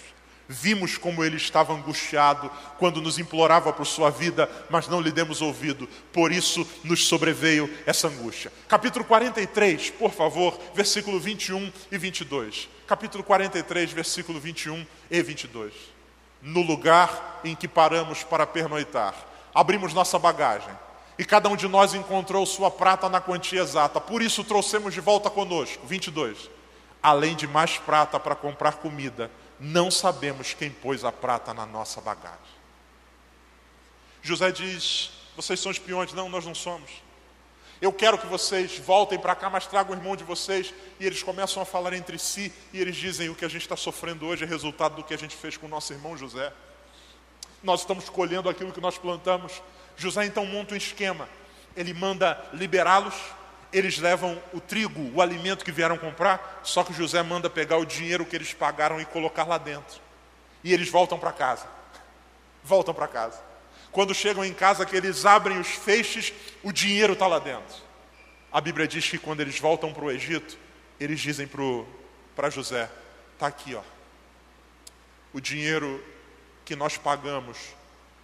Vimos 0.51 0.97
como 0.97 1.23
ele 1.23 1.37
estava 1.37 1.75
angustiado 1.75 2.51
quando 2.79 3.03
nos 3.03 3.19
implorava 3.19 3.71
por 3.71 3.87
sua 3.87 4.09
vida, 4.09 4.51
mas 4.71 4.89
não 4.89 4.99
lhe 4.99 5.13
demos 5.13 5.43
ouvido. 5.43 5.87
Por 6.11 6.33
isso 6.33 6.67
nos 6.83 7.07
sobreveio 7.07 7.71
essa 7.85 8.09
angústia. 8.09 8.51
Capítulo 8.67 9.05
43, 9.05 9.91
por 9.91 10.11
favor, 10.11 10.59
versículo 10.75 11.21
21 11.21 11.71
e 11.93 11.99
22. 11.99 12.67
Capítulo 12.87 13.23
43, 13.23 13.93
versículo 13.93 14.41
21 14.41 14.87
e 15.11 15.23
22. 15.23 15.75
No 16.41 16.63
lugar 16.63 17.41
em 17.45 17.55
que 17.55 17.69
paramos 17.69 18.25
para 18.25 18.47
pernoitar, 18.47 19.15
abrimos 19.55 19.93
nossa 19.93 20.19
bagagem 20.19 20.75
e 21.19 21.27
cada 21.27 21.51
um 21.51 21.57
de 21.57 21.69
nós 21.69 21.93
encontrou 21.93 22.47
sua 22.47 22.71
prata 22.71 23.07
na 23.11 23.21
quantia 23.21 23.61
exata. 23.61 24.01
Por 24.01 24.23
isso 24.23 24.43
trouxemos 24.43 24.95
de 24.95 25.01
volta 25.01 25.29
conosco. 25.29 25.87
22. 25.87 26.49
Além 27.03 27.37
de 27.37 27.47
mais 27.47 27.77
prata 27.77 28.19
para 28.19 28.35
comprar 28.35 28.77
comida 28.77 29.31
não 29.61 29.91
sabemos 29.91 30.55
quem 30.55 30.71
pôs 30.71 31.05
a 31.05 31.11
prata 31.11 31.53
na 31.53 31.67
nossa 31.67 32.01
bagagem. 32.01 32.39
José 34.23 34.51
diz: 34.53 35.11
Vocês 35.37 35.59
são 35.61 35.73
espiões? 35.73 36.13
Não, 36.13 36.29
nós 36.29 36.45
não 36.45 36.55
somos. 36.55 36.91
Eu 37.81 37.93
quero 37.93 38.19
que 38.19 38.27
vocês 38.27 38.79
voltem 38.79 39.19
para 39.19 39.37
cá, 39.37 39.49
mas 39.49 39.67
tragam 39.67 39.95
o 39.95 39.99
irmão 39.99 40.17
de 40.17 40.25
vocês. 40.25 40.75
E 40.99 41.07
eles 41.07 41.23
começam 41.23 41.63
a 41.63 41.67
falar 41.67 41.93
entre 41.93 42.19
si. 42.19 42.53
E 42.73 42.81
eles 42.81 42.97
dizem: 42.97 43.29
O 43.29 43.35
que 43.35 43.45
a 43.45 43.49
gente 43.49 43.63
está 43.63 43.77
sofrendo 43.77 44.27
hoje 44.27 44.45
é 44.45 44.47
resultado 44.47 44.97
do 44.97 45.05
que 45.05 45.15
a 45.15 45.19
gente 45.19 45.37
fez 45.37 45.57
com 45.57 45.67
o 45.67 45.71
nosso 45.71 45.93
irmão 45.93 46.17
José. 46.17 46.53
Nós 47.63 47.81
estamos 47.81 48.09
colhendo 48.09 48.49
aquilo 48.49 48.73
que 48.73 48.81
nós 48.81 48.99
plantamos. 48.99 49.63
José 49.97 50.25
então 50.25 50.47
monta 50.47 50.75
um 50.75 50.77
esquema. 50.77 51.29
Ele 51.77 51.93
manda 51.93 52.49
liberá-los 52.53 53.15
eles 53.73 53.99
levam 53.99 54.41
o 54.53 54.61
trigo, 54.61 55.11
o 55.15 55.21
alimento 55.21 55.65
que 55.65 55.73
vieram 55.73 55.99
comprar, 55.99 56.61
só 56.63 56.83
que 56.83 56.93
José 56.93 57.23
manda 57.23 57.51
pegar 57.51 57.77
o 57.77 57.85
dinheiro 57.85 58.25
que 58.25 58.35
eles 58.35 58.53
pagaram 58.55 59.01
e 59.01 59.05
colocar 59.05 59.45
lá 59.45 59.59
dentro. 59.59 60.01
E 60.65 60.73
eles 60.73 60.89
voltam 60.89 61.19
para 61.19 61.33
casa. 61.33 61.67
Voltam 62.65 62.95
para 62.95 63.07
casa. 63.07 63.41
Quando 63.93 64.15
chegam 64.15 64.45
em 64.45 64.55
casa, 64.55 64.87
que 64.87 64.97
eles 64.97 65.25
abrem 65.25 65.59
os 65.59 65.69
feixes, 65.69 66.33
o 66.63 66.73
dinheiro 66.73 67.13
está 67.13 67.27
lá 67.27 67.39
dentro. 67.39 67.77
A 68.51 68.61
Bíblia 68.61 68.89
diz 68.89 69.09
que 69.09 69.19
quando 69.19 69.41
eles 69.41 69.59
voltam 69.59 69.93
para 69.93 70.05
o 70.05 70.11
Egito, 70.11 70.57
eles 70.99 71.21
dizem 71.21 71.49
para 72.35 72.51
José: 72.51 72.91
está 73.35 73.47
aqui, 73.47 73.75
ó. 73.75 73.83
O 75.33 75.41
dinheiro 75.41 76.03
que 76.65 76.75
nós 76.75 76.97
pagamos, 76.97 77.59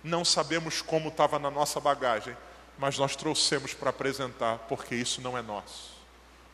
não 0.03 0.25
sabemos 0.25 0.83
como 0.83 1.09
estava 1.09 1.39
na 1.39 1.51
nossa 1.51 1.81
bagagem, 1.81 2.37
mas 2.79 2.99
nós 2.99 3.15
trouxemos 3.15 3.73
para 3.73 3.91
apresentar 3.91 4.59
porque 4.69 4.95
isso 4.95 5.21
não 5.21 5.39
é 5.39 5.43
nosso. 5.43 5.95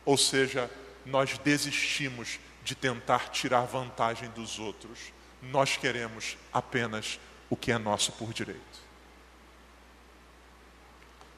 Ou 0.05 0.17
seja, 0.17 0.69
nós 1.05 1.37
desistimos 1.39 2.39
de 2.63 2.75
tentar 2.75 3.29
tirar 3.29 3.61
vantagem 3.65 4.29
dos 4.29 4.59
outros. 4.59 5.11
Nós 5.41 5.77
queremos 5.77 6.37
apenas 6.53 7.19
o 7.49 7.57
que 7.57 7.71
é 7.71 7.77
nosso 7.77 8.11
por 8.13 8.33
direito. 8.33 8.91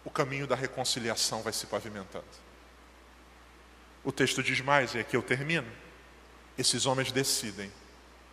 O 0.04 0.10
caminho 0.10 0.46
da 0.46 0.56
reconciliação 0.56 1.42
vai 1.42 1.54
se 1.54 1.66
pavimentando. 1.66 2.26
O 4.04 4.12
texto 4.12 4.44
diz 4.44 4.60
mais, 4.60 4.94
e 4.94 5.00
aqui 5.00 5.16
eu 5.16 5.24
termino. 5.24 5.72
Esses 6.58 6.86
homens 6.86 7.12
decidem 7.12 7.72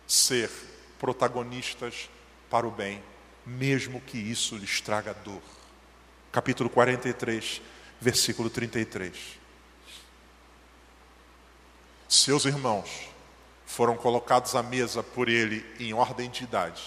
ser 0.05 0.51
protagonistas 0.99 2.09
para 2.49 2.67
o 2.67 2.71
bem, 2.71 3.01
mesmo 3.45 4.01
que 4.01 4.17
isso 4.17 4.57
lhes 4.57 4.81
traga 4.81 5.13
dor 5.13 5.41
capítulo 6.31 6.69
43, 6.69 7.61
versículo 7.99 8.49
33. 8.49 9.13
Seus 12.07 12.45
irmãos 12.45 13.09
foram 13.65 13.95
colocados 13.95 14.55
à 14.55 14.63
mesa 14.63 15.03
por 15.03 15.27
ele 15.29 15.65
em 15.79 15.93
ordem 15.93 16.29
de 16.29 16.43
idade, 16.43 16.81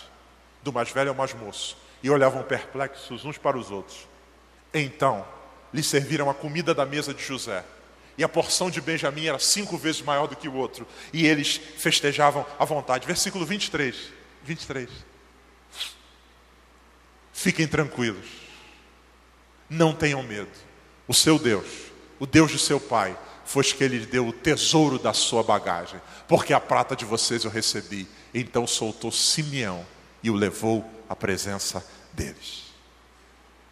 do 0.63 0.73
mais 0.73 0.91
velho 0.91 1.11
ao 1.11 1.15
mais 1.15 1.35
moço, 1.35 1.77
e 2.03 2.11
olhavam 2.11 2.43
perplexos 2.43 3.25
uns 3.25 3.39
para 3.39 3.59
os 3.59 3.71
outros. 3.71 4.07
Então, 4.73 5.27
lhe 5.73 5.83
serviram 5.83 6.31
a 6.31 6.35
comida 6.35 6.75
da 6.75 6.87
mesa 6.87 7.13
de 7.13 7.23
José. 7.23 7.65
E 8.17 8.23
a 8.23 8.29
porção 8.29 8.71
de 8.71 8.81
Benjamim 8.81 9.27
era 9.27 9.39
cinco 9.39 9.77
vezes 9.77 10.01
maior 10.01 10.29
do 10.29 10.37
que 10.37 10.49
o 10.49 10.55
outro. 10.55 10.87
E 11.13 11.27
eles 11.27 11.57
festejavam 11.57 12.47
à 12.59 12.65
vontade. 12.65 13.07
Versículo 13.07 13.45
23. 13.45 14.13
23. 14.45 14.89
Fiquem 17.33 17.67
tranquilos 17.67 18.44
não 19.69 19.95
tenham 19.95 20.23
medo. 20.23 20.51
O 21.07 21.15
seu 21.15 21.39
Deus, 21.39 21.67
o 22.19 22.27
Deus 22.27 22.51
de 22.51 22.59
seu 22.59 22.81
pai, 22.81 23.17
foi 23.45 23.63
que 23.63 23.85
ele 23.85 24.07
deu 24.07 24.27
o 24.27 24.33
tesouro 24.33 24.99
da 24.99 25.13
sua 25.13 25.43
bagagem, 25.43 26.01
porque 26.27 26.53
a 26.53 26.61
prata 26.61 26.97
de 26.97 27.05
vocês 27.05 27.45
eu 27.45 27.51
recebi. 27.51 28.09
Então 28.33 28.67
soltou 28.67 29.13
Simeão 29.13 29.87
e 30.23 30.31
o 30.31 30.35
levou 30.35 30.85
à 31.09 31.15
presença 31.15 31.87
deles. 32.13 32.65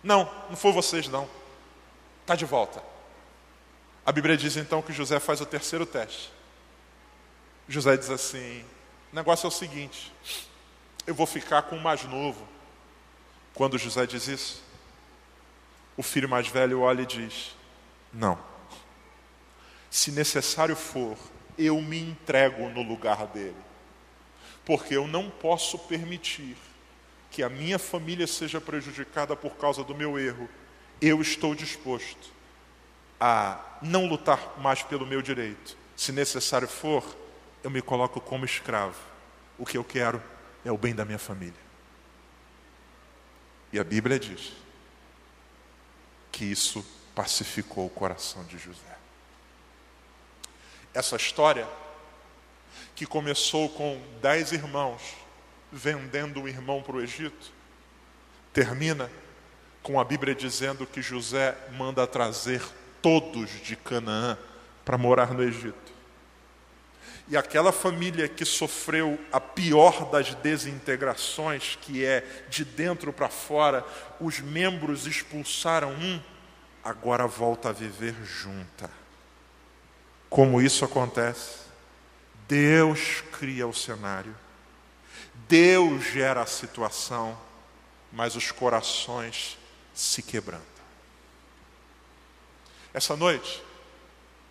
Não, 0.03 0.31
não 0.49 0.57
foi 0.57 0.73
vocês 0.73 1.09
não. 1.09 1.29
Está 2.21 2.35
de 2.35 2.45
volta. 2.45 2.83
A 4.05 4.13
Bíblia 4.13 4.37
diz 4.37 4.57
então 4.57 4.83
que 4.83 4.93
José 4.93 5.19
faz 5.21 5.41
o 5.41 5.47
terceiro 5.47 5.87
teste. 5.87 6.33
José 7.69 7.97
diz 7.97 8.11
assim: 8.11 8.65
o 9.13 9.17
negócio 9.17 9.47
é 9.47 9.49
o 9.49 9.53
seguinte, 9.53 10.13
eu 11.07 11.15
vou 11.15 11.27
ficar 11.27 11.63
com 11.63 11.77
o 11.77 11.81
mais 11.81 12.03
novo. 12.05 12.47
Quando 13.55 13.79
José 13.79 14.07
diz 14.07 14.29
isso, 14.29 14.63
o 15.97 16.03
filho 16.03 16.29
mais 16.29 16.49
velho 16.49 16.81
olha 16.81 17.03
e 17.03 17.07
diz: 17.07 17.55
Não. 18.13 18.39
Se 19.91 20.11
necessário 20.11 20.75
for, 20.75 21.17
eu 21.59 21.81
me 21.81 21.99
entrego 21.99 22.69
no 22.71 22.83
lugar 22.83 23.27
dele. 23.27 23.57
Porque 24.65 24.97
eu 24.97 25.07
não 25.07 25.29
posso 25.29 25.79
permitir 25.79 26.57
que 27.31 27.43
a 27.43 27.49
minha 27.49 27.79
família 27.79 28.27
seja 28.27 28.61
prejudicada 28.61 29.37
por 29.37 29.57
causa 29.57 29.85
do 29.85 29.95
meu 29.95 30.19
erro. 30.19 30.49
Eu 31.01 31.21
estou 31.21 31.55
disposto 31.55 32.33
a 33.21 33.79
não 33.83 34.07
lutar 34.07 34.59
mais 34.59 34.83
pelo 34.83 35.07
meu 35.07 35.21
direito. 35.21 35.77
Se 35.97 36.13
necessário 36.13 36.69
for, 36.69 37.05
eu 37.63 37.71
me 37.71 37.83
coloco 37.83 38.21
como 38.21 38.45
escravo. 38.45 38.99
O 39.59 39.67
que 39.67 39.77
eu 39.77 39.85
quero 39.85 40.23
é 40.65 40.73
o 40.73 40.79
bem 40.79 40.95
da 40.95 41.05
minha 41.05 41.19
família. 41.19 41.61
E 43.73 43.79
a 43.79 43.85
Bíblia 43.85 44.19
diz 44.19 44.62
que 46.33 46.45
isso 46.45 46.85
pacificou 47.14 47.87
o 47.87 47.90
coração 47.90 48.42
de 48.45 48.59
José. 48.59 48.97
Essa 50.95 51.16
história, 51.16 51.68
que 52.95 53.07
começou 53.07 53.68
com 53.68 54.01
dez 54.21 54.51
irmãos 54.53 55.03
vendendo 55.71 56.40
um 56.40 56.49
irmão 56.49 56.83
para 56.83 56.97
o 56.97 57.03
Egito, 57.03 57.53
termina 58.53 59.11
com 59.83 59.99
a 59.99 60.05
Bíblia 60.05 60.35
dizendo 60.35 60.87
que 60.87 61.03
José 61.03 61.57
manda 61.73 62.07
trazer 62.07 62.62
todos 63.01 63.51
de 63.62 63.77
Canaã 63.77 64.38
para 64.85 64.99
morar 64.99 65.33
no 65.33 65.42
Egito. 65.42 65.92
E 67.29 67.37
aquela 67.37 67.73
família 67.73 68.29
que 68.29 68.45
sofreu 68.45 69.19
a 69.33 69.41
pior 69.41 70.11
das 70.11 70.35
desintegrações, 70.35 71.79
que 71.81 72.05
é 72.05 72.45
de 72.49 72.65
dentro 72.65 73.13
para 73.13 73.29
fora, 73.29 73.85
os 74.21 74.41
membros 74.41 75.07
expulsaram 75.07 75.93
um, 75.93 76.21
agora 76.83 77.27
volta 77.27 77.69
a 77.69 77.73
viver 77.73 78.15
junta. 78.25 78.91
Como 80.29 80.61
isso 80.61 80.85
acontece? 80.85 81.61
Deus 82.49 83.23
cria 83.39 83.67
o 83.67 83.73
cenário, 83.73 84.35
Deus 85.49 86.05
gera 86.05 86.43
a 86.43 86.47
situação, 86.47 87.39
mas 88.13 88.35
os 88.37 88.51
corações 88.51 89.57
se 89.94 90.23
quebrantam. 90.23 90.67
Essa 92.92 93.17
noite, 93.17 93.63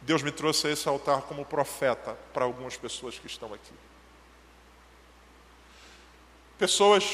Deus 0.02 0.24
me 0.24 0.32
trouxe 0.32 0.68
a 0.68 0.72
esse 0.72 0.88
altar 0.88 1.22
como 1.24 1.46
profeta 1.46 2.18
para 2.34 2.46
algumas 2.46 2.76
pessoas 2.76 3.20
que 3.20 3.28
estão 3.28 3.54
aqui. 3.54 3.74
Pessoas 6.58 7.06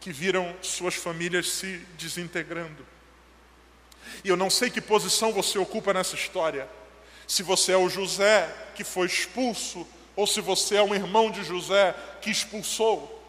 que 0.00 0.12
viram 0.12 0.54
suas 0.62 0.94
famílias 0.94 1.48
se 1.48 1.78
desintegrando. 1.98 2.86
E 4.22 4.28
eu 4.28 4.36
não 4.36 4.50
sei 4.50 4.70
que 4.70 4.80
posição 4.80 5.32
você 5.32 5.58
ocupa 5.58 5.92
nessa 5.92 6.14
história. 6.14 6.68
Se 7.26 7.42
você 7.42 7.72
é 7.72 7.76
o 7.76 7.88
José 7.88 8.54
que 8.74 8.84
foi 8.84 9.06
expulso, 9.06 9.86
ou 10.14 10.26
se 10.26 10.40
você 10.40 10.76
é 10.76 10.82
um 10.82 10.94
irmão 10.94 11.30
de 11.30 11.42
José 11.42 11.94
que 12.20 12.30
expulsou. 12.30 13.23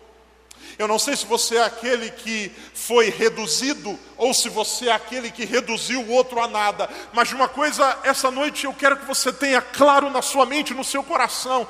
Eu 0.77 0.87
não 0.87 0.99
sei 0.99 1.15
se 1.15 1.25
você 1.25 1.55
é 1.55 1.63
aquele 1.63 2.11
que 2.11 2.51
foi 2.73 3.09
reduzido 3.09 3.97
ou 4.17 4.33
se 4.33 4.49
você 4.49 4.89
é 4.89 4.91
aquele 4.91 5.31
que 5.31 5.45
reduziu 5.45 6.01
o 6.01 6.11
outro 6.11 6.41
a 6.41 6.47
nada. 6.47 6.89
Mas 7.13 7.31
uma 7.31 7.47
coisa, 7.47 7.97
essa 8.03 8.29
noite 8.29 8.65
eu 8.65 8.73
quero 8.73 8.97
que 8.97 9.05
você 9.05 9.31
tenha 9.31 9.61
claro 9.61 10.09
na 10.09 10.21
sua 10.21 10.45
mente, 10.45 10.73
no 10.73 10.83
seu 10.83 11.03
coração: 11.03 11.65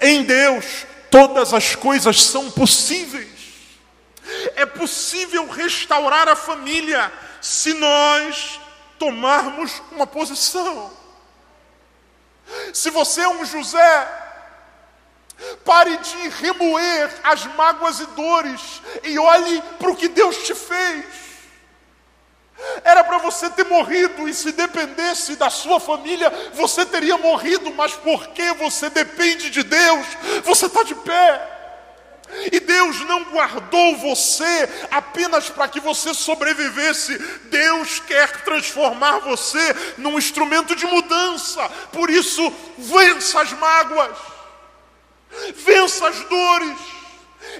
em 0.00 0.24
Deus 0.24 0.86
todas 1.10 1.54
as 1.54 1.74
coisas 1.74 2.22
são 2.22 2.50
possíveis. 2.50 3.28
É 4.56 4.66
possível 4.66 5.48
restaurar 5.48 6.28
a 6.28 6.36
família 6.36 7.10
se 7.40 7.72
nós 7.74 8.60
tomarmos 8.98 9.80
uma 9.92 10.06
posição. 10.06 10.90
Se 12.72 12.90
você 12.90 13.22
é 13.22 13.28
um 13.28 13.44
José, 13.44 14.27
pare 15.64 15.96
de 15.96 16.28
remoer 16.28 17.10
as 17.22 17.44
mágoas 17.54 18.00
e 18.00 18.06
dores 18.06 18.82
e 19.04 19.18
olhe 19.18 19.62
para 19.78 19.90
o 19.90 19.96
que 19.96 20.08
Deus 20.08 20.36
te 20.38 20.54
fez. 20.54 21.28
Era 22.82 23.04
para 23.04 23.18
você 23.18 23.48
ter 23.50 23.64
morrido, 23.66 24.28
e 24.28 24.34
se 24.34 24.50
dependesse 24.50 25.36
da 25.36 25.48
sua 25.48 25.78
família, 25.78 26.30
você 26.54 26.84
teria 26.84 27.16
morrido, 27.16 27.72
mas 27.74 27.92
porque 27.94 28.52
você 28.54 28.90
depende 28.90 29.48
de 29.50 29.62
Deus, 29.62 30.06
você 30.44 30.66
está 30.66 30.82
de 30.82 30.94
pé. 30.96 31.54
E 32.52 32.60
Deus 32.60 33.00
não 33.06 33.24
guardou 33.24 33.96
você 33.96 34.68
apenas 34.90 35.48
para 35.48 35.68
que 35.68 35.80
você 35.80 36.12
sobrevivesse. 36.12 37.16
Deus 37.44 38.00
quer 38.00 38.42
transformar 38.42 39.20
você 39.20 39.74
num 39.96 40.18
instrumento 40.18 40.76
de 40.76 40.84
mudança. 40.84 41.66
Por 41.90 42.10
isso, 42.10 42.52
vença 42.76 43.40
as 43.40 43.52
mágoas, 43.52 44.16
vença 45.56 46.08
as 46.08 46.20
dores 46.24 46.98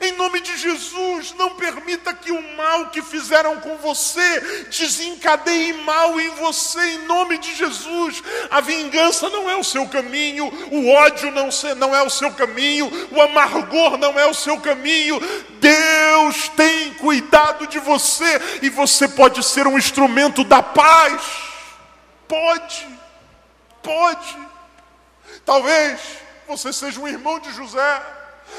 em 0.01 0.13
nome 0.13 0.41
de 0.41 0.57
Jesus, 0.57 1.35
não 1.37 1.51
permita 1.51 2.15
que 2.15 2.31
o 2.31 2.57
mal 2.57 2.91
que 2.91 3.03
fizeram 3.03 3.57
com 3.61 3.77
você 3.79 4.41
desencadeie 4.71 5.73
mal 5.73 6.21
em 6.21 6.31
você, 6.31 6.81
em 6.81 6.99
nome 7.07 7.39
de 7.39 7.55
Jesus. 7.55 8.23
A 8.51 8.61
vingança 8.61 9.29
não 9.29 9.51
é 9.51 9.57
o 9.57 9.65
seu 9.65 9.89
caminho, 9.89 10.47
o 10.71 10.91
ódio 10.91 11.31
não, 11.33 11.49
não 11.77 11.97
é 11.97 12.03
o 12.03 12.11
seu 12.11 12.33
caminho, 12.33 12.91
o 13.11 13.21
amargor 13.21 13.97
não 13.97 14.19
é 14.19 14.27
o 14.27 14.35
seu 14.35 14.61
caminho. 14.61 15.21
Deus 15.59 16.49
tem 16.51 16.95
cuidado 16.95 17.67
de 17.67 17.81
você 17.81 18.41
e 18.63 18.69
você 18.69 19.09
pode 19.09 19.43
ser 19.43 19.67
um 19.67 19.79
instrumento 19.79 20.45
da 20.45 20.63
paz. 20.63 21.23
Pode, 22.29 22.87
pode. 23.83 24.37
Talvez 25.45 25.99
você 26.49 26.73
seja 26.73 27.01
um 27.01 27.07
irmão 27.07 27.39
de 27.39 27.53
José 27.53 28.03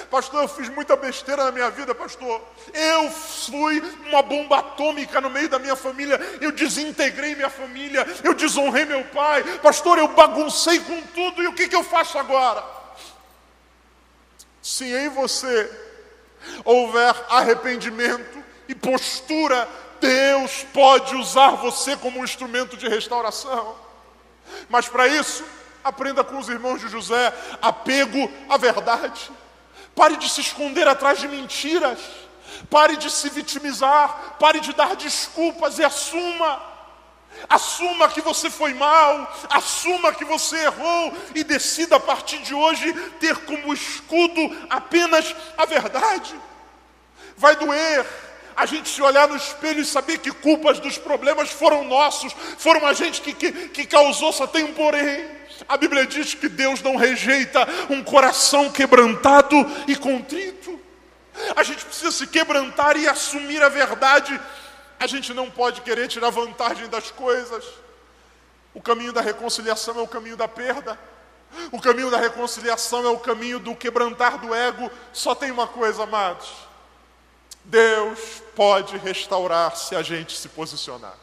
Pastor, 0.09 0.43
eu 0.43 0.47
fiz 0.47 0.69
muita 0.69 0.95
besteira 0.95 1.45
na 1.45 1.51
minha 1.51 1.69
vida, 1.69 1.93
pastor. 1.93 2.41
Eu 2.73 3.11
fui 3.11 3.79
uma 4.07 4.21
bomba 4.21 4.59
atômica 4.59 5.19
no 5.19 5.29
meio 5.29 5.49
da 5.49 5.59
minha 5.59 5.75
família. 5.75 6.19
Eu 6.39 6.51
desintegrei 6.51 7.35
minha 7.35 7.49
família. 7.49 8.05
Eu 8.23 8.33
desonrei 8.33 8.85
meu 8.85 9.03
pai. 9.05 9.43
Pastor, 9.59 9.97
eu 9.97 10.07
baguncei 10.09 10.79
com 10.79 11.01
tudo. 11.01 11.43
E 11.43 11.47
o 11.47 11.53
que, 11.53 11.67
que 11.67 11.75
eu 11.75 11.83
faço 11.83 12.17
agora? 12.17 12.63
Se 14.61 14.85
em 14.85 15.09
você 15.09 15.69
houver 16.63 17.15
arrependimento 17.29 18.43
e 18.67 18.75
postura, 18.75 19.67
Deus 19.99 20.65
pode 20.73 21.15
usar 21.15 21.51
você 21.51 21.95
como 21.97 22.19
um 22.19 22.23
instrumento 22.23 22.77
de 22.77 22.87
restauração. 22.87 23.75
Mas 24.69 24.87
para 24.87 25.07
isso, 25.07 25.43
aprenda 25.83 26.23
com 26.23 26.37
os 26.37 26.49
irmãos 26.49 26.79
de 26.79 26.87
José 26.87 27.33
apego 27.61 28.31
à 28.49 28.57
verdade. 28.57 29.31
Pare 29.95 30.17
de 30.17 30.29
se 30.29 30.41
esconder 30.41 30.87
atrás 30.87 31.19
de 31.19 31.27
mentiras. 31.27 31.99
Pare 32.69 32.95
de 32.95 33.09
se 33.09 33.29
vitimizar. 33.29 34.37
Pare 34.39 34.59
de 34.59 34.73
dar 34.73 34.95
desculpas 34.95 35.79
e 35.79 35.83
assuma. 35.83 36.69
Assuma 37.47 38.09
que 38.09 38.21
você 38.21 38.49
foi 38.49 38.73
mal, 38.73 39.37
assuma 39.49 40.11
que 40.11 40.25
você 40.25 40.57
errou 40.65 41.13
e 41.33 41.43
decida 41.43 41.95
a 41.95 41.99
partir 41.99 42.39
de 42.39 42.53
hoje 42.53 42.91
ter 43.19 43.37
como 43.45 43.73
escudo 43.73 44.67
apenas 44.69 45.33
a 45.57 45.65
verdade. 45.65 46.35
Vai 47.37 47.55
doer 47.55 48.05
a 48.59 48.65
gente 48.65 48.89
se 48.89 49.01
olhar 49.01 49.25
no 49.25 49.37
espelho 49.37 49.79
e 49.79 49.85
saber 49.85 50.17
que 50.17 50.31
culpas 50.31 50.81
dos 50.81 50.97
problemas 50.97 51.49
foram 51.49 51.85
nossos, 51.85 52.35
foram 52.57 52.85
a 52.85 52.91
gente 52.91 53.21
que, 53.21 53.33
que, 53.33 53.51
que 53.69 53.85
causou, 53.85 54.33
só 54.33 54.45
tem 54.45 54.65
um 54.65 54.73
porém. 54.73 55.25
A 55.65 55.77
Bíblia 55.77 56.05
diz 56.05 56.33
que 56.33 56.49
Deus 56.49 56.81
não 56.81 56.97
rejeita 56.97 57.65
um 57.89 58.03
coração 58.03 58.69
quebrantado 58.69 59.55
e 59.87 59.95
contrito. 59.95 60.77
A 61.55 61.63
gente 61.63 61.85
precisa 61.85 62.11
se 62.11 62.27
quebrantar 62.27 62.97
e 62.97 63.07
assumir 63.07 63.63
a 63.63 63.69
verdade. 63.69 64.37
A 64.99 65.07
gente 65.07 65.33
não 65.33 65.49
pode 65.49 65.79
querer 65.79 66.09
tirar 66.09 66.29
vantagem 66.29 66.89
das 66.89 67.11
coisas. 67.11 67.63
O 68.73 68.81
caminho 68.81 69.13
da 69.13 69.21
reconciliação 69.21 69.97
é 69.97 70.01
o 70.01 70.07
caminho 70.07 70.35
da 70.35 70.49
perda. 70.49 70.99
O 71.71 71.79
caminho 71.79 72.11
da 72.11 72.17
reconciliação 72.17 73.05
é 73.05 73.09
o 73.09 73.19
caminho 73.19 73.57
do 73.57 73.73
quebrantar 73.73 74.37
do 74.37 74.53
ego. 74.53 74.91
Só 75.13 75.33
tem 75.33 75.49
uma 75.49 75.65
coisa, 75.65 76.03
amados. 76.03 76.67
Deus 77.63 78.41
pode 78.59 78.97
restaurar 78.97 79.73
se 79.77 79.95
a 79.95 80.01
gente 80.01 80.35
se 80.37 80.49
posicionar. 80.49 81.15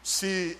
Se 0.00 0.56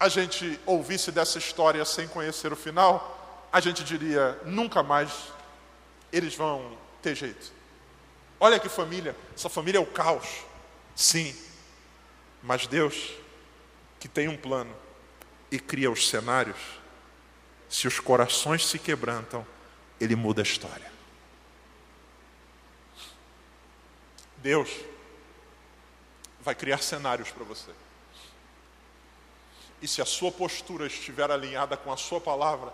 a 0.00 0.08
gente 0.08 0.58
ouvisse 0.66 1.12
dessa 1.12 1.38
história 1.38 1.84
sem 1.84 2.08
conhecer 2.08 2.52
o 2.52 2.56
final, 2.56 3.46
a 3.52 3.60
gente 3.60 3.84
diria: 3.84 4.36
nunca 4.44 4.82
mais 4.82 5.12
eles 6.12 6.34
vão 6.34 6.76
ter 7.00 7.14
jeito. 7.14 7.52
Olha 8.40 8.58
que 8.58 8.68
família, 8.68 9.14
essa 9.32 9.48
família 9.48 9.78
é 9.78 9.80
o 9.80 9.86
caos. 9.86 10.26
Sim, 10.96 11.36
mas 12.42 12.66
Deus, 12.66 13.12
que 14.00 14.08
tem 14.08 14.26
um 14.26 14.36
plano 14.36 14.74
e 15.52 15.60
cria 15.60 15.88
os 15.88 16.08
cenários, 16.08 16.58
se 17.68 17.86
os 17.86 18.00
corações 18.00 18.66
se 18.66 18.76
quebrantam, 18.76 19.46
Ele 20.00 20.16
muda 20.16 20.42
a 20.42 20.42
história. 20.42 20.97
Deus 24.42 24.70
vai 26.40 26.54
criar 26.54 26.78
cenários 26.78 27.30
para 27.30 27.44
você. 27.44 27.70
E 29.80 29.86
se 29.86 30.02
a 30.02 30.04
sua 30.04 30.32
postura 30.32 30.86
estiver 30.86 31.30
alinhada 31.30 31.76
com 31.76 31.92
a 31.92 31.96
sua 31.96 32.20
palavra, 32.20 32.72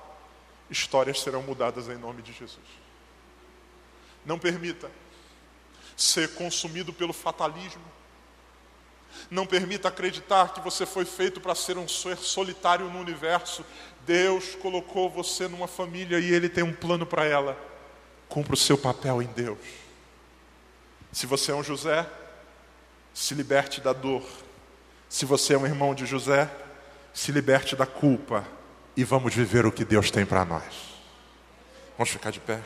histórias 0.71 1.21
serão 1.21 1.43
mudadas 1.43 1.89
em 1.89 1.97
nome 1.97 2.23
de 2.23 2.33
Jesus. 2.33 2.65
Não 4.25 4.39
permita 4.39 4.91
ser 5.97 6.35
consumido 6.35 6.93
pelo 6.93 7.13
fatalismo. 7.13 7.85
Não 9.31 9.47
permita 9.47 9.89
acreditar 9.89 10.53
que 10.53 10.61
você 10.61 10.85
foi 10.85 11.05
feito 11.05 11.41
para 11.41 11.55
ser 11.55 11.79
um 11.79 11.87
ser 11.87 12.17
solitário 12.17 12.91
no 12.91 12.99
universo. 12.99 13.65
Deus 14.07 14.55
colocou 14.57 15.09
você 15.09 15.47
numa 15.47 15.69
família 15.69 16.19
e 16.19 16.33
Ele 16.33 16.49
tem 16.49 16.65
um 16.65 16.73
plano 16.73 17.07
para 17.07 17.25
ela. 17.25 17.57
Cumpra 18.29 18.55
o 18.55 18.57
seu 18.57 18.77
papel 18.77 19.23
em 19.23 19.27
Deus. 19.27 19.84
Se 21.15 21.27
você 21.27 21.53
é 21.53 21.55
um 21.55 21.63
José, 21.63 22.11
se 23.15 23.35
liberte 23.35 23.81
da 23.81 23.93
dor. 23.93 24.27
Se 25.09 25.25
você 25.25 25.55
é 25.55 25.59
um 25.59 25.65
irmão 25.65 25.95
de 25.95 26.05
José, 26.05 26.51
se 27.13 27.31
liberte 27.31 27.77
da 27.77 27.87
culpa 27.87 28.45
e 28.97 29.05
vamos 29.05 29.33
viver 29.33 29.65
o 29.65 29.71
que 29.71 29.85
Deus 29.85 30.11
tem 30.11 30.27
para 30.27 30.45
nós. 30.45 30.65
Vamos 31.97 32.11
ficar 32.11 32.33
de 32.33 32.41
pé. 32.41 32.61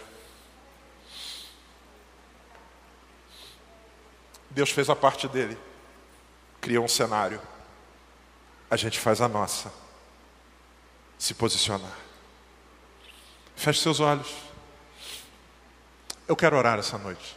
Deus 4.48 4.70
fez 4.70 4.88
a 4.88 4.96
parte 4.96 5.28
dele, 5.28 5.58
criou 6.58 6.86
um 6.86 6.88
cenário. 6.88 7.42
A 8.70 8.76
gente 8.76 8.98
faz 8.98 9.20
a 9.20 9.28
nossa. 9.28 9.70
Se 11.18 11.34
posicionar. 11.34 11.98
Feche 13.54 13.82
seus 13.82 14.00
olhos. 14.00 14.34
Eu 16.26 16.34
quero 16.34 16.56
orar 16.56 16.78
essa 16.78 16.96
noite. 16.96 17.36